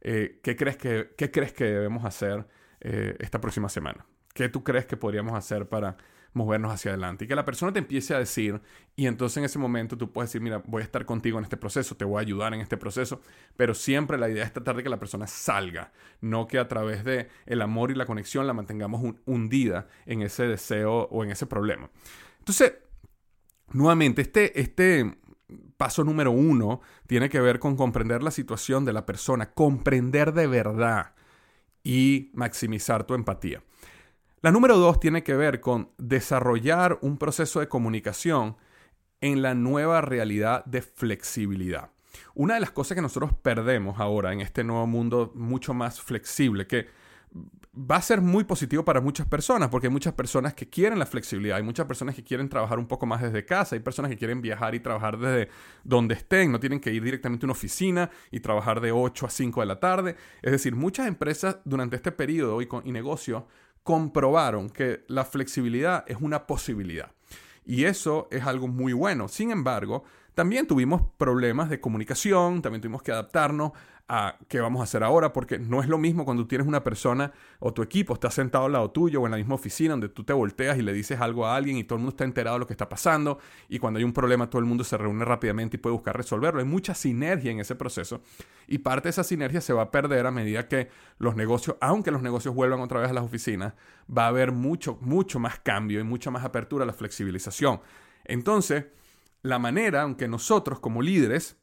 ¿qué, 0.00 0.56
crees 0.58 0.76
que, 0.76 1.14
¿qué 1.16 1.30
crees 1.30 1.52
que 1.52 1.64
debemos 1.64 2.04
hacer 2.04 2.46
esta 2.80 3.40
próxima 3.40 3.68
semana? 3.68 4.06
¿Qué 4.34 4.48
tú 4.48 4.62
crees 4.64 4.86
que 4.86 4.96
podríamos 4.96 5.34
hacer 5.34 5.68
para 5.68 5.96
movernos 6.34 6.72
hacia 6.72 6.90
adelante. 6.90 7.24
Y 7.24 7.28
que 7.28 7.34
la 7.34 7.44
persona 7.44 7.72
te 7.72 7.78
empiece 7.78 8.14
a 8.14 8.18
decir, 8.18 8.60
y 8.96 9.06
entonces 9.06 9.38
en 9.38 9.44
ese 9.44 9.58
momento 9.58 9.96
tú 9.96 10.12
puedes 10.12 10.30
decir, 10.30 10.42
mira, 10.42 10.62
voy 10.66 10.82
a 10.82 10.84
estar 10.84 11.06
contigo 11.06 11.38
en 11.38 11.44
este 11.44 11.56
proceso, 11.56 11.96
te 11.96 12.04
voy 12.04 12.18
a 12.18 12.20
ayudar 12.20 12.52
en 12.52 12.60
este 12.60 12.76
proceso, 12.76 13.20
pero 13.56 13.74
siempre 13.74 14.18
la 14.18 14.28
idea 14.28 14.44
es 14.44 14.52
tratar 14.52 14.76
de 14.76 14.82
que 14.82 14.88
la 14.88 14.98
persona 14.98 15.26
salga, 15.26 15.92
no 16.20 16.46
que 16.46 16.58
a 16.58 16.68
través 16.68 17.04
de 17.04 17.28
el 17.46 17.62
amor 17.62 17.90
y 17.90 17.94
la 17.94 18.04
conexión 18.04 18.46
la 18.46 18.52
mantengamos 18.52 19.14
hundida 19.24 19.88
en 20.06 20.22
ese 20.22 20.46
deseo 20.46 21.08
o 21.10 21.24
en 21.24 21.30
ese 21.30 21.46
problema. 21.46 21.88
Entonces, 22.40 22.74
nuevamente, 23.72 24.22
este, 24.22 24.60
este 24.60 25.16
paso 25.76 26.04
número 26.04 26.32
uno 26.32 26.80
tiene 27.06 27.28
que 27.28 27.40
ver 27.40 27.58
con 27.58 27.76
comprender 27.76 28.22
la 28.22 28.30
situación 28.30 28.84
de 28.84 28.92
la 28.92 29.06
persona, 29.06 29.52
comprender 29.52 30.32
de 30.32 30.46
verdad 30.46 31.14
y 31.84 32.30
maximizar 32.34 33.04
tu 33.04 33.14
empatía. 33.14 33.62
La 34.44 34.52
número 34.52 34.76
dos 34.76 35.00
tiene 35.00 35.22
que 35.22 35.34
ver 35.34 35.62
con 35.62 35.88
desarrollar 35.96 36.98
un 37.00 37.16
proceso 37.16 37.60
de 37.60 37.68
comunicación 37.68 38.58
en 39.22 39.40
la 39.40 39.54
nueva 39.54 40.02
realidad 40.02 40.66
de 40.66 40.82
flexibilidad. 40.82 41.92
Una 42.34 42.52
de 42.52 42.60
las 42.60 42.70
cosas 42.70 42.94
que 42.94 43.00
nosotros 43.00 43.32
perdemos 43.40 43.98
ahora 43.98 44.34
en 44.34 44.42
este 44.42 44.62
nuevo 44.62 44.86
mundo 44.86 45.32
mucho 45.34 45.72
más 45.72 45.98
flexible, 45.98 46.66
que 46.66 46.88
va 47.74 47.96
a 47.96 48.02
ser 48.02 48.20
muy 48.20 48.44
positivo 48.44 48.84
para 48.84 49.00
muchas 49.00 49.26
personas, 49.26 49.70
porque 49.70 49.86
hay 49.86 49.92
muchas 49.92 50.12
personas 50.12 50.52
que 50.52 50.68
quieren 50.68 50.98
la 50.98 51.06
flexibilidad, 51.06 51.56
hay 51.56 51.62
muchas 51.62 51.86
personas 51.86 52.14
que 52.14 52.22
quieren 52.22 52.50
trabajar 52.50 52.78
un 52.78 52.86
poco 52.86 53.06
más 53.06 53.22
desde 53.22 53.46
casa, 53.46 53.76
hay 53.76 53.80
personas 53.80 54.10
que 54.10 54.18
quieren 54.18 54.42
viajar 54.42 54.74
y 54.74 54.80
trabajar 54.80 55.18
desde 55.18 55.48
donde 55.84 56.16
estén, 56.16 56.52
no 56.52 56.60
tienen 56.60 56.80
que 56.80 56.92
ir 56.92 57.02
directamente 57.02 57.46
a 57.46 57.46
una 57.46 57.52
oficina 57.52 58.10
y 58.30 58.40
trabajar 58.40 58.82
de 58.82 58.92
8 58.92 59.24
a 59.24 59.30
5 59.30 59.60
de 59.60 59.66
la 59.66 59.80
tarde. 59.80 60.16
Es 60.42 60.52
decir, 60.52 60.76
muchas 60.76 61.06
empresas 61.08 61.56
durante 61.64 61.96
este 61.96 62.12
periodo 62.12 62.60
y, 62.60 62.68
y 62.84 62.92
negocios 62.92 63.44
comprobaron 63.84 64.70
que 64.70 65.04
la 65.06 65.24
flexibilidad 65.24 66.04
es 66.08 66.16
una 66.20 66.46
posibilidad. 66.46 67.12
Y 67.66 67.84
eso 67.84 68.28
es 68.30 68.44
algo 68.44 68.66
muy 68.66 68.92
bueno. 68.92 69.28
Sin 69.28 69.50
embargo, 69.50 70.04
también 70.34 70.66
tuvimos 70.66 71.02
problemas 71.16 71.70
de 71.70 71.80
comunicación, 71.80 72.60
también 72.60 72.82
tuvimos 72.82 73.02
que 73.02 73.12
adaptarnos 73.12 73.72
a 74.06 74.36
qué 74.48 74.60
vamos 74.60 74.80
a 74.80 74.84
hacer 74.84 75.02
ahora, 75.02 75.32
porque 75.32 75.58
no 75.58 75.80
es 75.80 75.88
lo 75.88 75.96
mismo 75.96 76.26
cuando 76.26 76.46
tienes 76.46 76.66
una 76.66 76.84
persona 76.84 77.32
o 77.58 77.72
tu 77.72 77.82
equipo 77.82 78.12
está 78.12 78.30
sentado 78.30 78.66
al 78.66 78.72
lado 78.72 78.90
tuyo 78.90 79.22
o 79.22 79.24
en 79.24 79.30
la 79.30 79.38
misma 79.38 79.54
oficina 79.54 79.92
donde 79.92 80.10
tú 80.10 80.24
te 80.24 80.34
volteas 80.34 80.76
y 80.76 80.82
le 80.82 80.92
dices 80.92 81.20
algo 81.20 81.46
a 81.46 81.56
alguien 81.56 81.78
y 81.78 81.84
todo 81.84 81.96
el 81.96 82.00
mundo 82.00 82.10
está 82.10 82.24
enterado 82.24 82.56
de 82.56 82.60
lo 82.60 82.66
que 82.66 82.74
está 82.74 82.88
pasando 82.88 83.38
y 83.68 83.78
cuando 83.78 83.98
hay 83.98 84.04
un 84.04 84.12
problema 84.12 84.50
todo 84.50 84.58
el 84.58 84.66
mundo 84.66 84.84
se 84.84 84.98
reúne 84.98 85.24
rápidamente 85.24 85.76
y 85.76 85.80
puede 85.80 85.94
buscar 85.94 86.16
resolverlo. 86.16 86.60
Hay 86.60 86.66
mucha 86.66 86.94
sinergia 86.94 87.50
en 87.50 87.60
ese 87.60 87.76
proceso 87.76 88.20
y 88.66 88.78
parte 88.78 89.04
de 89.04 89.10
esa 89.10 89.24
sinergia 89.24 89.62
se 89.62 89.72
va 89.72 89.82
a 89.82 89.90
perder 89.90 90.26
a 90.26 90.30
medida 90.30 90.68
que 90.68 90.88
los 91.18 91.34
negocios, 91.34 91.76
aunque 91.80 92.10
los 92.10 92.20
negocios 92.20 92.54
vuelvan 92.54 92.80
otra 92.80 93.00
vez 93.00 93.08
a 93.08 93.14
las 93.14 93.24
oficinas, 93.24 93.72
va 94.06 94.26
a 94.26 94.28
haber 94.28 94.52
mucho, 94.52 94.98
mucho 95.00 95.38
más 95.38 95.60
cambio 95.60 96.00
y 96.00 96.04
mucha 96.04 96.30
más 96.30 96.44
apertura 96.44 96.84
a 96.84 96.86
la 96.86 96.92
flexibilización. 96.92 97.80
Entonces, 98.26 98.84
la 99.44 99.58
manera, 99.58 100.02
aunque 100.02 100.26
nosotros 100.26 100.80
como 100.80 101.02
líderes 101.02 101.58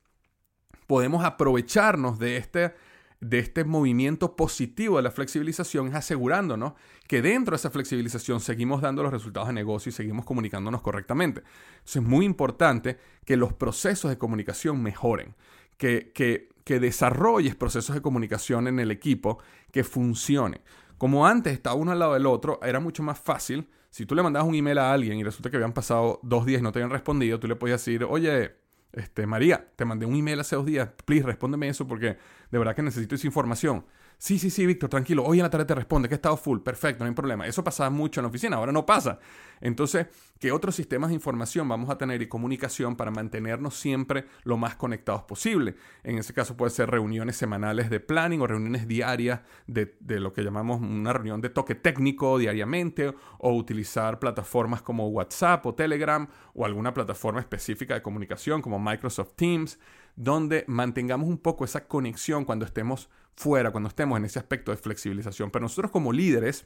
podemos 0.85 1.25
aprovecharnos 1.25 2.19
de 2.19 2.37
este, 2.37 2.75
de 3.19 3.39
este 3.39 3.63
movimiento 3.63 4.35
positivo 4.35 4.97
de 4.97 5.03
la 5.03 5.09
flexibilización 5.09 5.87
es 5.87 5.95
asegurándonos 5.95 6.73
que 7.07 7.23
dentro 7.23 7.53
de 7.53 7.55
esa 7.57 7.71
flexibilización 7.71 8.39
seguimos 8.39 8.81
dando 8.81 9.01
los 9.01 9.11
resultados 9.11 9.47
de 9.47 9.55
negocio 9.55 9.89
y 9.89 9.93
seguimos 9.93 10.25
comunicándonos 10.25 10.81
correctamente. 10.81 11.41
Es 11.83 11.99
muy 11.99 12.23
importante 12.23 12.99
que 13.25 13.35
los 13.35 13.51
procesos 13.51 14.11
de 14.11 14.19
comunicación 14.19 14.81
mejoren, 14.83 15.33
que, 15.77 16.11
que, 16.13 16.49
que 16.63 16.79
desarrolles 16.79 17.55
procesos 17.55 17.95
de 17.95 18.03
comunicación 18.03 18.67
en 18.67 18.79
el 18.79 18.91
equipo 18.91 19.39
que 19.71 19.83
funcionen. 19.83 20.61
Como 20.99 21.25
antes 21.25 21.53
estaba 21.53 21.75
uno 21.75 21.93
al 21.93 21.99
lado 21.99 22.13
del 22.13 22.27
otro, 22.27 22.59
era 22.61 22.79
mucho 22.79 23.01
más 23.01 23.19
fácil 23.19 23.67
si 23.91 24.05
tú 24.05 24.15
le 24.15 24.23
mandabas 24.23 24.47
un 24.47 24.55
email 24.55 24.77
a 24.77 24.93
alguien 24.93 25.19
y 25.19 25.23
resulta 25.23 25.49
que 25.49 25.57
habían 25.57 25.73
pasado 25.73 26.19
dos 26.23 26.45
días 26.45 26.61
y 26.61 26.63
no 26.63 26.71
te 26.71 26.79
habían 26.79 26.89
respondido, 26.89 27.39
tú 27.39 27.47
le 27.47 27.57
podías 27.57 27.81
decir, 27.81 28.05
oye, 28.05 28.55
este, 28.93 29.27
María, 29.27 29.67
te 29.75 29.83
mandé 29.83 30.05
un 30.05 30.15
email 30.15 30.39
hace 30.39 30.55
dos 30.55 30.65
días, 30.65 30.89
please, 31.05 31.25
respóndeme 31.25 31.67
eso 31.67 31.85
porque 31.87 32.17
de 32.49 32.57
verdad 32.57 32.73
que 32.73 32.81
necesito 32.81 33.15
esa 33.15 33.27
información. 33.27 33.85
Sí, 34.23 34.37
sí, 34.37 34.51
sí, 34.51 34.67
Víctor, 34.67 34.87
tranquilo. 34.87 35.23
Hoy 35.25 35.39
en 35.39 35.43
la 35.45 35.49
tarde 35.49 35.65
te 35.65 35.73
responde 35.73 36.07
que 36.07 36.13
he 36.13 36.17
estado 36.17 36.37
full. 36.37 36.59
Perfecto, 36.59 37.03
no 37.03 37.09
hay 37.09 37.15
problema. 37.15 37.47
Eso 37.47 37.63
pasaba 37.63 37.89
mucho 37.89 38.19
en 38.19 38.25
la 38.25 38.29
oficina, 38.29 38.57
ahora 38.57 38.71
no 38.71 38.85
pasa. 38.85 39.17
Entonces, 39.61 40.05
¿qué 40.37 40.51
otros 40.51 40.75
sistemas 40.75 41.09
de 41.09 41.15
información 41.15 41.67
vamos 41.67 41.89
a 41.89 41.97
tener 41.97 42.21
y 42.21 42.27
comunicación 42.27 42.95
para 42.95 43.09
mantenernos 43.09 43.73
siempre 43.73 44.25
lo 44.43 44.57
más 44.57 44.75
conectados 44.75 45.23
posible? 45.23 45.73
En 46.03 46.19
ese 46.19 46.35
caso 46.35 46.55
puede 46.55 46.69
ser 46.69 46.91
reuniones 46.91 47.35
semanales 47.35 47.89
de 47.89 47.99
planning 47.99 48.41
o 48.41 48.45
reuniones 48.45 48.87
diarias 48.87 49.41
de, 49.65 49.97
de 50.01 50.19
lo 50.19 50.33
que 50.33 50.43
llamamos 50.43 50.81
una 50.81 51.13
reunión 51.13 51.41
de 51.41 51.49
toque 51.49 51.73
técnico 51.73 52.37
diariamente 52.37 53.15
o 53.39 53.55
utilizar 53.55 54.19
plataformas 54.19 54.83
como 54.83 55.07
WhatsApp 55.07 55.65
o 55.65 55.73
Telegram 55.73 56.27
o 56.53 56.63
alguna 56.63 56.93
plataforma 56.93 57.39
específica 57.39 57.95
de 57.95 58.03
comunicación 58.03 58.61
como 58.61 58.77
Microsoft 58.79 59.33
Teams 59.35 59.79
donde 60.15 60.65
mantengamos 60.67 61.27
un 61.27 61.37
poco 61.37 61.65
esa 61.65 61.87
conexión 61.87 62.45
cuando 62.45 62.65
estemos 62.65 63.09
fuera, 63.35 63.71
cuando 63.71 63.89
estemos 63.89 64.17
en 64.17 64.25
ese 64.25 64.39
aspecto 64.39 64.71
de 64.71 64.77
flexibilización. 64.77 65.51
Pero 65.51 65.63
nosotros 65.63 65.91
como 65.91 66.13
líderes 66.13 66.65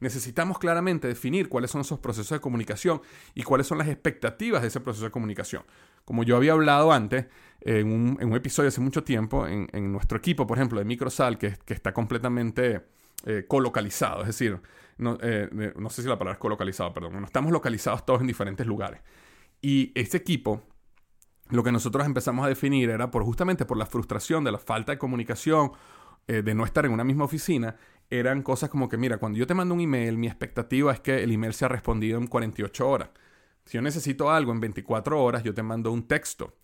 necesitamos 0.00 0.58
claramente 0.58 1.08
definir 1.08 1.48
cuáles 1.48 1.70
son 1.70 1.80
esos 1.80 1.98
procesos 1.98 2.30
de 2.30 2.40
comunicación 2.40 3.00
y 3.34 3.42
cuáles 3.42 3.66
son 3.66 3.78
las 3.78 3.88
expectativas 3.88 4.62
de 4.62 4.68
ese 4.68 4.80
proceso 4.80 5.04
de 5.04 5.10
comunicación. 5.10 5.62
Como 6.04 6.22
yo 6.24 6.36
había 6.36 6.52
hablado 6.52 6.92
antes, 6.92 7.26
en 7.60 8.18
un, 8.20 8.34
episodio 8.34 8.68
hace 8.68 8.80
mucho 8.80 9.04
tiempo, 9.04 9.46
en, 9.46 9.92
nuestro 9.92 10.18
equipo, 10.18 10.46
por 10.46 10.58
ejemplo, 10.58 10.78
de 10.78 10.84
Microsal, 10.84 11.38
que, 11.38 11.56
está 11.66 11.94
completamente 11.94 12.84
eh, 13.24 13.46
colocalizado, 13.48 14.20
es 14.20 14.26
decir, 14.26 14.60
no, 14.98 15.18
eh, 15.22 15.72
no, 15.76 15.90
sé 15.90 16.02
si 16.02 16.08
la 16.08 16.18
palabra 16.18 16.34
es 16.34 16.38
colocalizado, 16.38 16.92
perdón, 16.92 17.20
no 17.20 17.26
estamos 17.26 17.50
localizados 17.52 18.04
todos 18.04 18.20
en 18.20 18.26
diferentes 18.26 18.66
lugares. 18.66 19.00
Y 19.62 19.92
este 19.94 20.18
equipo 20.18 20.62
lo 21.50 21.62
que 21.62 21.72
nosotros 21.72 22.06
empezamos 22.06 22.44
a 22.44 22.48
definir 22.48 22.90
era 22.90 23.10
por 23.10 23.24
justamente 23.24 23.64
por 23.64 23.76
la 23.76 23.86
frustración 23.86 24.44
de 24.44 24.52
la 24.52 24.58
falta 24.58 24.92
de 24.92 24.98
comunicación, 24.98 25.72
eh, 26.26 26.42
de 26.42 26.54
no 26.54 26.64
estar 26.64 26.86
en 26.86 26.92
una 26.92 27.04
misma 27.04 27.24
oficina, 27.24 27.76
eran 28.10 28.42
cosas 28.42 28.70
como 28.70 28.88
que, 28.88 28.96
mira, 28.96 29.18
cuando 29.18 29.38
yo 29.38 29.46
te 29.46 29.54
mando 29.54 29.74
un 29.74 29.80
email, 29.80 30.16
mi 30.16 30.26
expectativa 30.26 30.92
es 30.92 31.00
que 31.00 31.22
el 31.22 31.32
email 31.32 31.54
sea 31.54 31.68
respondido 31.68 32.18
en 32.18 32.26
48 32.26 32.88
horas. 32.88 33.10
Si 33.64 33.76
yo 33.76 33.82
necesito 33.82 34.30
algo 34.30 34.52
en 34.52 34.60
24 34.60 35.22
horas, 35.22 35.42
yo 35.42 35.54
te 35.54 35.62
mando 35.62 35.90
un 35.90 36.06
texto 36.06 36.54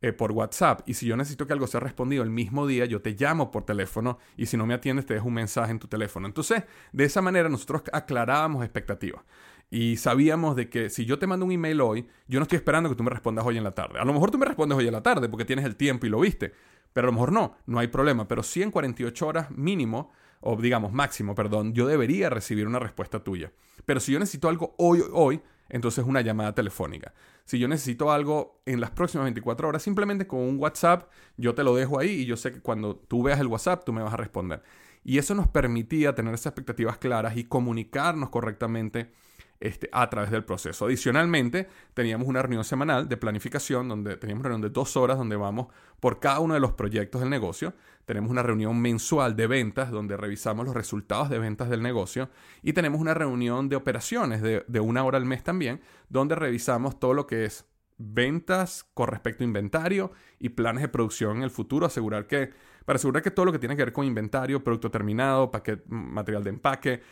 eh, 0.00 0.12
por 0.12 0.30
WhatsApp. 0.30 0.82
Y 0.86 0.94
si 0.94 1.06
yo 1.06 1.16
necesito 1.16 1.46
que 1.46 1.52
algo 1.52 1.66
sea 1.66 1.80
respondido 1.80 2.22
el 2.22 2.30
mismo 2.30 2.68
día, 2.68 2.84
yo 2.84 3.02
te 3.02 3.16
llamo 3.18 3.50
por 3.50 3.64
teléfono. 3.64 4.18
Y 4.36 4.46
si 4.46 4.56
no 4.56 4.64
me 4.64 4.74
atiendes, 4.74 5.06
te 5.06 5.14
dejo 5.14 5.26
un 5.26 5.34
mensaje 5.34 5.72
en 5.72 5.80
tu 5.80 5.88
teléfono. 5.88 6.28
Entonces, 6.28 6.62
de 6.92 7.04
esa 7.04 7.20
manera 7.20 7.48
nosotros 7.48 7.82
aclarábamos 7.92 8.64
expectativas. 8.64 9.22
Y 9.70 9.96
sabíamos 9.96 10.56
de 10.56 10.70
que 10.70 10.88
si 10.88 11.04
yo 11.04 11.18
te 11.18 11.26
mando 11.26 11.44
un 11.44 11.52
email 11.52 11.80
hoy, 11.80 12.08
yo 12.26 12.38
no 12.38 12.44
estoy 12.44 12.56
esperando 12.56 12.88
que 12.88 12.94
tú 12.94 13.02
me 13.02 13.10
respondas 13.10 13.44
hoy 13.44 13.58
en 13.58 13.64
la 13.64 13.72
tarde. 13.72 13.98
A 13.98 14.04
lo 14.04 14.12
mejor 14.12 14.30
tú 14.30 14.38
me 14.38 14.46
respondes 14.46 14.78
hoy 14.78 14.86
en 14.86 14.94
la 14.94 15.02
tarde 15.02 15.28
porque 15.28 15.44
tienes 15.44 15.64
el 15.64 15.76
tiempo 15.76 16.06
y 16.06 16.08
lo 16.08 16.20
viste. 16.20 16.54
Pero 16.92 17.06
a 17.06 17.10
lo 17.10 17.12
mejor 17.12 17.32
no, 17.32 17.56
no 17.66 17.78
hay 17.78 17.88
problema. 17.88 18.26
Pero 18.26 18.42
sí 18.42 18.62
en 18.62 18.70
48 18.70 19.26
horas 19.26 19.50
mínimo, 19.50 20.10
o 20.40 20.56
digamos 20.56 20.92
máximo, 20.92 21.34
perdón, 21.34 21.74
yo 21.74 21.86
debería 21.86 22.30
recibir 22.30 22.66
una 22.66 22.78
respuesta 22.78 23.22
tuya. 23.22 23.52
Pero 23.84 24.00
si 24.00 24.12
yo 24.12 24.18
necesito 24.18 24.48
algo 24.48 24.74
hoy, 24.78 25.02
hoy, 25.12 25.40
entonces 25.68 26.04
una 26.06 26.22
llamada 26.22 26.54
telefónica. 26.54 27.12
Si 27.44 27.58
yo 27.58 27.68
necesito 27.68 28.10
algo 28.10 28.62
en 28.64 28.80
las 28.80 28.90
próximas 28.90 29.24
24 29.24 29.68
horas, 29.68 29.82
simplemente 29.82 30.26
con 30.26 30.40
un 30.40 30.58
WhatsApp, 30.58 31.10
yo 31.36 31.54
te 31.54 31.62
lo 31.62 31.74
dejo 31.74 31.98
ahí 31.98 32.10
y 32.10 32.26
yo 32.26 32.36
sé 32.36 32.52
que 32.52 32.60
cuando 32.60 32.96
tú 32.96 33.22
veas 33.22 33.40
el 33.40 33.48
WhatsApp, 33.48 33.84
tú 33.84 33.92
me 33.92 34.02
vas 34.02 34.14
a 34.14 34.16
responder. 34.16 34.62
Y 35.04 35.18
eso 35.18 35.34
nos 35.34 35.48
permitía 35.48 36.14
tener 36.14 36.34
esas 36.34 36.46
expectativas 36.46 36.98
claras 36.98 37.36
y 37.36 37.44
comunicarnos 37.44 38.30
correctamente 38.30 39.12
este, 39.60 39.88
a 39.92 40.08
través 40.08 40.30
del 40.30 40.44
proceso. 40.44 40.86
Adicionalmente, 40.86 41.68
teníamos 41.94 42.28
una 42.28 42.42
reunión 42.42 42.64
semanal 42.64 43.08
de 43.08 43.16
planificación, 43.16 43.88
donde 43.88 44.16
teníamos 44.16 44.40
una 44.40 44.50
reunión 44.50 44.70
de 44.70 44.72
dos 44.72 44.96
horas, 44.96 45.18
donde 45.18 45.36
vamos 45.36 45.68
por 46.00 46.20
cada 46.20 46.40
uno 46.40 46.54
de 46.54 46.60
los 46.60 46.72
proyectos 46.72 47.20
del 47.20 47.30
negocio. 47.30 47.74
Tenemos 48.04 48.30
una 48.30 48.42
reunión 48.42 48.80
mensual 48.80 49.36
de 49.36 49.46
ventas, 49.46 49.90
donde 49.90 50.16
revisamos 50.16 50.64
los 50.64 50.74
resultados 50.74 51.28
de 51.28 51.38
ventas 51.38 51.68
del 51.68 51.82
negocio. 51.82 52.30
Y 52.62 52.72
tenemos 52.72 53.00
una 53.00 53.14
reunión 53.14 53.68
de 53.68 53.76
operaciones 53.76 54.42
de, 54.42 54.64
de 54.66 54.80
una 54.80 55.04
hora 55.04 55.18
al 55.18 55.24
mes 55.24 55.42
también, 55.42 55.80
donde 56.08 56.34
revisamos 56.34 56.98
todo 56.98 57.14
lo 57.14 57.26
que 57.26 57.44
es 57.44 57.66
ventas 57.98 58.88
con 58.94 59.08
respecto 59.08 59.42
a 59.42 59.46
inventario 59.46 60.12
y 60.38 60.50
planes 60.50 60.82
de 60.82 60.88
producción 60.88 61.38
en 61.38 61.42
el 61.42 61.50
futuro, 61.50 61.84
asegurar 61.84 62.26
que, 62.26 62.52
para 62.84 62.96
asegurar 62.96 63.22
que 63.22 63.32
todo 63.32 63.46
lo 63.46 63.52
que 63.52 63.58
tiene 63.58 63.76
que 63.76 63.84
ver 63.84 63.92
con 63.92 64.06
inventario, 64.06 64.62
producto 64.62 64.90
terminado, 64.90 65.50
paquete, 65.50 65.82
material 65.88 66.44
de 66.44 66.50
empaque, 66.50 67.02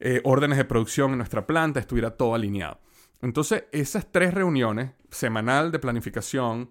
eh, 0.00 0.20
órdenes 0.24 0.58
de 0.58 0.64
producción 0.64 1.12
en 1.12 1.18
nuestra 1.18 1.46
planta, 1.46 1.78
estuviera 1.78 2.10
todo 2.10 2.34
alineado. 2.34 2.80
Entonces, 3.22 3.64
esas 3.70 4.10
tres 4.10 4.32
reuniones, 4.32 4.92
semanal 5.10 5.70
de 5.70 5.78
planificación, 5.78 6.70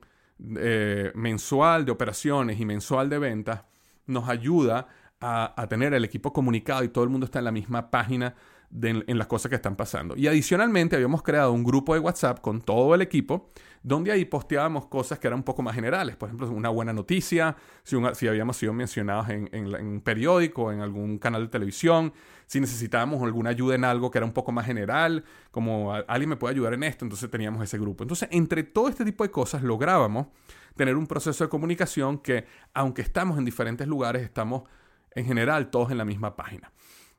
eh, 0.57 1.11
mensual 1.15 1.85
de 1.85 1.91
operaciones 1.91 2.59
y 2.59 2.65
mensual 2.65 3.09
de 3.09 3.19
ventas, 3.19 3.61
nos 4.07 4.27
ayuda 4.27 4.87
a, 5.21 5.61
a, 5.61 5.67
tener 5.67 5.93
el 5.93 6.05
equipo 6.05 6.33
comunicado 6.33 6.83
y 6.83 6.89
todo 6.89 7.03
el 7.03 7.09
mundo 7.09 7.25
está 7.25 7.39
en 7.39 7.45
la 7.45 7.51
misma 7.51 7.91
página 7.91 8.35
en 8.81 9.17
las 9.17 9.27
cosas 9.27 9.49
que 9.49 9.55
están 9.55 9.75
pasando. 9.75 10.15
Y 10.15 10.27
adicionalmente 10.27 10.95
habíamos 10.95 11.23
creado 11.23 11.51
un 11.51 11.63
grupo 11.63 11.93
de 11.93 11.99
WhatsApp 11.99 12.39
con 12.39 12.61
todo 12.61 12.93
el 12.93 13.01
equipo, 13.01 13.49
donde 13.81 14.11
ahí 14.11 14.25
posteábamos 14.25 14.85
cosas 14.85 15.19
que 15.19 15.27
eran 15.27 15.39
un 15.39 15.43
poco 15.43 15.61
más 15.63 15.73
generales. 15.73 16.15
Por 16.15 16.29
ejemplo, 16.29 16.49
una 16.51 16.69
buena 16.69 16.93
noticia, 16.93 17.55
si, 17.83 18.27
habíamos 18.27 18.57
sido 18.57 18.73
mencionados 18.73 19.29
en, 19.29 19.49
en, 19.53 19.73
un 19.75 20.01
periódico, 20.01 20.71
en 20.71 20.81
algún 20.81 21.17
canal 21.17 21.43
de 21.43 21.47
televisión, 21.47 22.13
si 22.45 22.59
necesitábamos 22.59 23.23
alguna 23.23 23.49
ayuda 23.49 23.75
en 23.75 23.85
algo 23.85 24.11
que 24.11 24.19
era 24.19 24.25
un 24.25 24.33
poco 24.33 24.51
más 24.51 24.65
general, 24.65 25.23
como 25.51 25.93
alguien 25.93 26.29
me 26.29 26.35
puede 26.35 26.53
ayudar 26.53 26.73
en 26.73 26.83
esto, 26.83 27.05
entonces 27.05 27.29
teníamos 27.31 27.63
ese 27.63 27.77
grupo. 27.79 28.03
Entonces, 28.03 28.29
entre 28.31 28.63
todo 28.63 28.89
este 28.89 29.05
tipo 29.05 29.23
de 29.23 29.31
cosas 29.31 29.63
lográbamos 29.63 30.27
tener 30.75 30.95
un 30.95 31.07
proceso 31.07 31.43
de 31.43 31.49
comunicación 31.49 32.19
que, 32.19 32.45
aunque 32.73 33.01
estamos 33.01 33.37
en 33.37 33.45
diferentes 33.45 33.87
lugares, 33.87 34.21
estamos 34.23 34.63
en 35.11 35.25
general 35.25 35.69
todos 35.71 35.91
en 35.91 35.97
la 35.97 36.05
misma 36.05 36.35
página. 36.35 36.71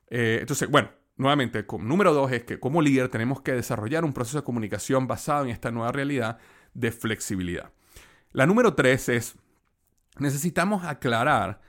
Eh, 0.09 0.39
entonces, 0.41 0.69
bueno, 0.69 0.89
Nuevamente, 1.21 1.63
número 1.77 2.15
dos 2.15 2.31
es 2.31 2.45
que 2.45 2.59
como 2.59 2.81
líder 2.81 3.07
tenemos 3.07 3.41
que 3.41 3.51
desarrollar 3.51 4.03
un 4.03 4.11
proceso 4.11 4.39
de 4.39 4.43
comunicación 4.43 5.05
basado 5.05 5.43
en 5.43 5.51
esta 5.51 5.69
nueva 5.69 5.91
realidad 5.91 6.39
de 6.73 6.91
flexibilidad. 6.91 7.69
La 8.31 8.47
número 8.47 8.73
tres 8.73 9.07
es, 9.07 9.35
necesitamos 10.17 10.83
aclarar 10.83 11.61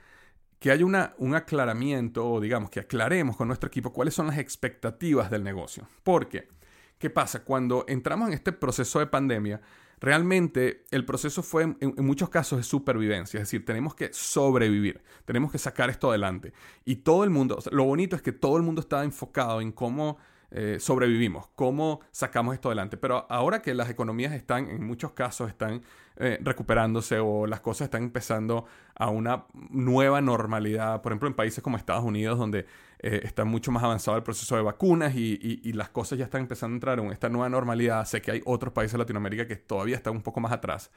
que 0.57 0.71
haya 0.71 0.83
una, 0.83 1.13
un 1.19 1.35
aclaramiento, 1.35 2.27
o 2.27 2.41
digamos, 2.41 2.71
que 2.71 2.79
aclaremos 2.79 3.37
con 3.37 3.47
nuestro 3.47 3.67
equipo 3.67 3.93
cuáles 3.93 4.15
son 4.15 4.25
las 4.25 4.39
expectativas 4.39 5.29
del 5.29 5.43
negocio. 5.43 5.87
Porque, 6.01 6.49
¿qué 6.97 7.11
pasa? 7.11 7.43
Cuando 7.43 7.85
entramos 7.87 8.29
en 8.29 8.33
este 8.33 8.53
proceso 8.53 8.97
de 8.97 9.05
pandemia, 9.05 9.61
Realmente 10.03 10.83
el 10.91 11.05
proceso 11.05 11.41
fue 11.41 11.63
en, 11.63 11.93
muchos 11.99 12.27
casos 12.27 12.57
de 12.57 12.63
supervivencia, 12.63 13.37
es 13.37 13.43
decir, 13.43 13.63
tenemos 13.63 13.95
que 13.95 14.09
sobrevivir, 14.11 15.01
tenemos 15.23 15.49
que 15.49 15.57
sacar 15.57 15.89
esto 15.89 16.09
adelante. 16.09 16.51
Y 16.83 16.97
todo 16.97 17.23
el 17.23 17.29
mundo, 17.29 17.57
lo 17.71 17.85
bonito 17.85 18.17
es 18.17 18.21
que 18.21 18.33
todo 18.33 18.57
el 18.57 18.63
mundo 18.63 18.81
estaba 18.81 19.05
enfocado 19.05 19.61
en 19.61 19.71
cómo 19.71 20.17
eh, 20.51 20.75
sobrevivimos, 20.81 21.47
cómo 21.55 22.01
sacamos 22.11 22.53
esto 22.53 22.67
adelante. 22.67 22.97
Pero 22.97 23.25
ahora 23.29 23.61
que 23.61 23.73
las 23.73 23.89
economías 23.89 24.33
están, 24.33 24.69
en 24.69 24.85
muchos 24.85 25.13
casos, 25.13 25.47
están 25.47 25.83
eh, 26.17 26.37
recuperándose 26.41 27.19
o 27.19 27.47
las 27.47 27.61
cosas 27.61 27.85
están 27.85 28.03
empezando 28.03 28.65
a 28.95 29.09
una 29.09 29.45
nueva 29.53 30.19
normalidad, 30.19 31.01
por 31.01 31.13
ejemplo, 31.13 31.29
en 31.29 31.33
países 31.33 31.63
como 31.63 31.77
Estados 31.77 32.03
Unidos, 32.03 32.37
donde 32.37 32.65
eh, 33.05 33.19
está 33.25 33.43
mucho 33.43 33.69
más 33.69 33.83
avanzado 33.83 34.15
el 34.15 34.23
proceso 34.23 34.55
de 34.55 34.61
vacunas 34.61 35.13
y, 35.13 35.73
las 35.73 35.89
cosas 35.89 36.17
ya 36.17 36.23
están 36.23 36.41
empezando 36.41 36.73
a 36.73 36.77
entrar 36.77 36.99
en 36.99 37.11
esta 37.11 37.27
nueva 37.27 37.49
normalidad. 37.49 38.05
Sé 38.05 38.21
que 38.21 38.31
hay 38.31 38.41
otros 38.45 38.71
países 38.73 38.93
de 38.93 38.99
Latinoamérica 38.99 39.45
que 39.45 39.57
todavía 39.57 39.97
están 39.97 40.15
un 40.15 40.21
poco 40.21 40.39
más 40.39 40.53
atrás. 40.53 40.89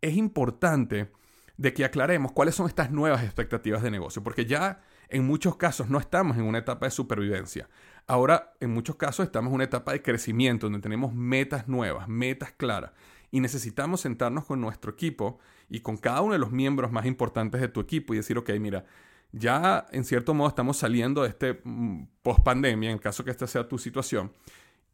Es 0.00 0.16
importante 0.16 1.12
de 1.56 1.72
que 1.72 1.84
aclaremos 1.84 2.32
cuáles 2.32 2.56
son 2.56 2.66
estas 2.66 2.90
nuevas 2.90 3.22
expectativas 3.22 3.80
de 3.82 3.92
negocio, 3.92 4.24
porque 4.24 4.44
ya 4.44 4.80
en 5.08 5.24
muchos 5.24 5.54
casos 5.54 5.88
no 5.88 6.00
estamos 6.00 6.36
en 6.36 6.42
una 6.42 6.58
etapa 6.58 6.86
de 6.86 6.90
supervivencia. 6.90 7.68
Ahora, 8.08 8.54
en 8.58 8.70
muchos 8.74 8.96
casos, 8.96 9.24
estamos 9.24 9.50
en 9.50 9.54
una 9.54 9.64
etapa 9.64 9.92
de 9.92 10.02
crecimiento 10.02 10.66
donde 10.66 10.80
tenemos 10.80 11.14
metas 11.14 11.68
nuevas, 11.68 12.08
metas 12.08 12.50
claras. 12.50 12.90
Y 13.30 13.38
necesitamos 13.38 14.00
sentarnos 14.00 14.46
con 14.46 14.60
nuestro 14.60 14.90
equipo 14.90 15.38
y 15.68 15.78
con 15.78 15.96
cada 15.96 16.22
uno 16.22 16.32
de 16.32 16.40
los 16.40 16.50
miembros 16.50 16.90
más 16.90 17.06
importantes 17.06 17.60
de 17.60 17.68
tu 17.68 17.78
equipo 17.78 18.14
y 18.14 18.16
decir, 18.16 18.36
ok, 18.36 18.50
mira, 18.58 18.84
ya 19.32 19.86
en 19.92 20.04
cierto 20.04 20.34
modo 20.34 20.48
estamos 20.48 20.76
saliendo 20.76 21.22
de 21.22 21.28
este 21.28 21.60
mm, 21.64 22.08
post 22.22 22.40
pandemia, 22.42 22.90
en 22.90 22.98
caso 22.98 23.24
que 23.24 23.30
esta 23.30 23.46
sea 23.46 23.68
tu 23.68 23.78
situación. 23.78 24.32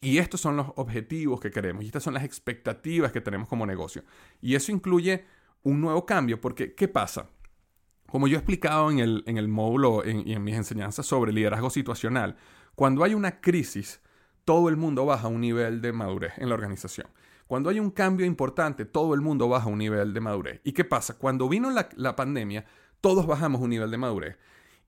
Y 0.00 0.18
estos 0.18 0.40
son 0.40 0.56
los 0.56 0.68
objetivos 0.76 1.40
que 1.40 1.50
queremos 1.50 1.82
y 1.82 1.86
estas 1.86 2.02
son 2.02 2.14
las 2.14 2.24
expectativas 2.24 3.12
que 3.12 3.20
tenemos 3.20 3.48
como 3.48 3.64
negocio. 3.66 4.04
Y 4.40 4.54
eso 4.54 4.70
incluye 4.70 5.24
un 5.62 5.80
nuevo 5.80 6.04
cambio, 6.04 6.40
porque 6.40 6.74
¿qué 6.74 6.86
pasa? 6.86 7.30
Como 8.06 8.28
yo 8.28 8.36
he 8.36 8.38
explicado 8.38 8.90
en 8.90 8.98
el, 8.98 9.24
en 9.26 9.36
el 9.36 9.48
módulo 9.48 10.02
y 10.04 10.32
en 10.32 10.44
mis 10.44 10.54
enseñanzas 10.54 11.06
sobre 11.06 11.32
liderazgo 11.32 11.70
situacional, 11.70 12.36
cuando 12.74 13.02
hay 13.02 13.14
una 13.14 13.40
crisis, 13.40 14.00
todo 14.44 14.68
el 14.68 14.76
mundo 14.76 15.06
baja 15.06 15.28
un 15.28 15.40
nivel 15.40 15.80
de 15.80 15.92
madurez 15.92 16.34
en 16.36 16.48
la 16.50 16.54
organización. 16.54 17.08
Cuando 17.46 17.70
hay 17.70 17.78
un 17.78 17.90
cambio 17.90 18.26
importante, 18.26 18.84
todo 18.84 19.14
el 19.14 19.20
mundo 19.20 19.48
baja 19.48 19.68
un 19.68 19.78
nivel 19.78 20.12
de 20.12 20.20
madurez. 20.20 20.60
¿Y 20.64 20.72
qué 20.72 20.84
pasa? 20.84 21.16
Cuando 21.16 21.48
vino 21.48 21.70
la, 21.70 22.16
pandemia, 22.16 22.64
todos 23.00 23.26
bajamos 23.26 23.60
un 23.60 23.70
nivel 23.70 23.90
de 23.90 23.98
madurez. 23.98 24.36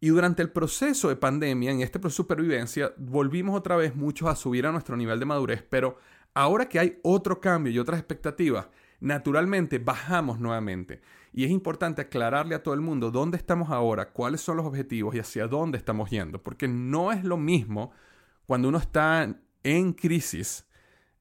Y 0.01 0.09
durante 0.09 0.43
el 0.43 0.51
proceso 0.51 1.09
de 1.09 1.17
pandemia, 1.17 1.73
en 1.73 1.81
este 1.81 1.99
proceso 1.99 2.23
de 2.23 2.27
supervivencia, 2.27 2.93
volvimos 2.97 3.57
otra 3.57 3.77
vez 3.77 3.97
muchos 3.97 4.29
a 4.29 4.37
subir 4.37 4.67
a 4.67 4.73
nuestro 4.73 4.97
nivel 4.97 5.19
de 5.19 5.27
madurez, 5.27 5.65
pero 5.69 5.99
ahora 6.35 6.69
que 6.69 6.79
hay 6.79 6.99
otro 7.03 7.41
cambio 7.41 7.73
y 7.73 7.79
otras 7.79 7.99
expectativas, 7.99 8.69
naturalmente 9.01 9.79
bajamos 9.79 10.39
nuevamente. 10.39 11.01
Y 11.33 11.45
es 11.45 11.51
importante 11.51 12.03
aclararle 12.03 12.55
a 12.55 12.63
todo 12.63 12.75
el 12.75 12.81
mundo 12.81 13.11
dónde 13.11 13.37
estamos 13.37 13.71
ahora, 13.71 14.11
cuáles 14.13 14.41
son 14.41 14.57
los 14.57 14.67
objetivos 14.67 15.15
y 15.15 15.19
hacia 15.19 15.47
dónde 15.47 15.79
estamos 15.79 16.11
yendo. 16.11 16.43
Porque 16.43 16.69
no 16.69 17.13
es 17.13 17.25
lo 17.25 17.37
mismo 17.37 17.91
cuando 18.47 18.69
uno 18.69 18.79
está 18.79 19.37
en 19.63 19.93
crisis, 19.93 20.67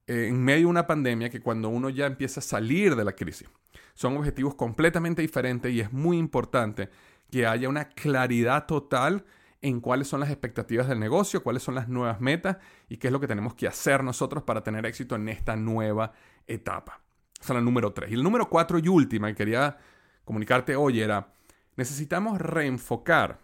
en 0.07 0.43
medio 0.43 0.61
de 0.61 0.71
una 0.71 0.87
pandemia, 0.87 1.29
que 1.29 1.41
cuando 1.41 1.69
uno 1.69 1.89
ya 1.89 2.05
empieza 2.05 2.39
a 2.39 2.43
salir 2.43 2.95
de 2.95 3.03
la 3.03 3.13
crisis. 3.13 3.47
Son 3.93 4.15
objetivos 4.15 4.55
completamente 4.55 5.21
diferentes 5.21 5.71
y 5.71 5.81
es 5.81 5.91
muy 5.91 6.17
importante 6.17 6.89
que 7.29 7.45
haya 7.45 7.67
una 7.67 7.89
claridad 7.89 8.65
total 8.65 9.25
en 9.61 9.81
cuáles 9.81 10.07
son 10.07 10.19
las 10.19 10.29
expectativas 10.29 10.87
del 10.87 10.99
negocio, 10.99 11.43
cuáles 11.43 11.63
son 11.63 11.75
las 11.75 11.89
nuevas 11.89 12.21
metas 12.21 12.57
y 12.87 12.97
qué 12.97 13.07
es 13.07 13.11
lo 13.11 13.19
que 13.19 13.27
tenemos 13.27 13.55
que 13.55 13.67
hacer 13.67 14.03
nosotros 14.03 14.43
para 14.43 14.63
tener 14.63 14.85
éxito 14.85 15.15
en 15.15 15.27
esta 15.29 15.55
nueva 15.55 16.13
etapa. 16.45 17.01
Esa 17.39 17.53
es 17.53 17.55
la 17.55 17.61
número 17.61 17.91
3. 17.91 18.11
Y 18.11 18.13
el 18.13 18.23
número 18.23 18.49
4 18.49 18.79
y 18.79 18.87
última, 18.87 19.29
y 19.29 19.35
quería 19.35 19.77
comunicarte 20.23 20.75
hoy, 20.75 21.01
era, 21.01 21.33
necesitamos 21.75 22.39
reenfocar 22.39 23.39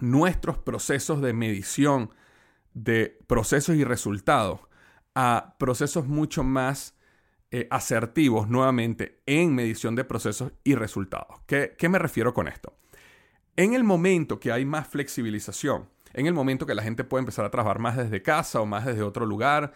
nuestros 0.00 0.58
procesos 0.58 1.20
de 1.20 1.32
medición 1.32 2.10
de 2.74 3.18
procesos 3.26 3.76
y 3.76 3.84
resultados 3.84 4.60
a 5.14 5.56
procesos 5.58 6.06
mucho 6.06 6.42
más 6.42 6.96
eh, 7.50 7.68
asertivos 7.70 8.48
nuevamente 8.48 9.22
en 9.26 9.54
medición 9.54 9.94
de 9.94 10.04
procesos 10.04 10.52
y 10.64 10.74
resultados. 10.74 11.40
¿Qué, 11.46 11.74
¿Qué 11.78 11.88
me 11.88 11.98
refiero 11.98 12.32
con 12.32 12.48
esto? 12.48 12.76
En 13.56 13.74
el 13.74 13.84
momento 13.84 14.40
que 14.40 14.52
hay 14.52 14.64
más 14.64 14.88
flexibilización, 14.88 15.90
en 16.14 16.26
el 16.26 16.34
momento 16.34 16.66
que 16.66 16.74
la 16.74 16.82
gente 16.82 17.04
puede 17.04 17.20
empezar 17.20 17.44
a 17.44 17.50
trabajar 17.50 17.78
más 17.78 17.96
desde 17.96 18.22
casa 18.22 18.60
o 18.60 18.66
más 18.66 18.86
desde 18.86 19.02
otro 19.02 19.26
lugar, 19.26 19.74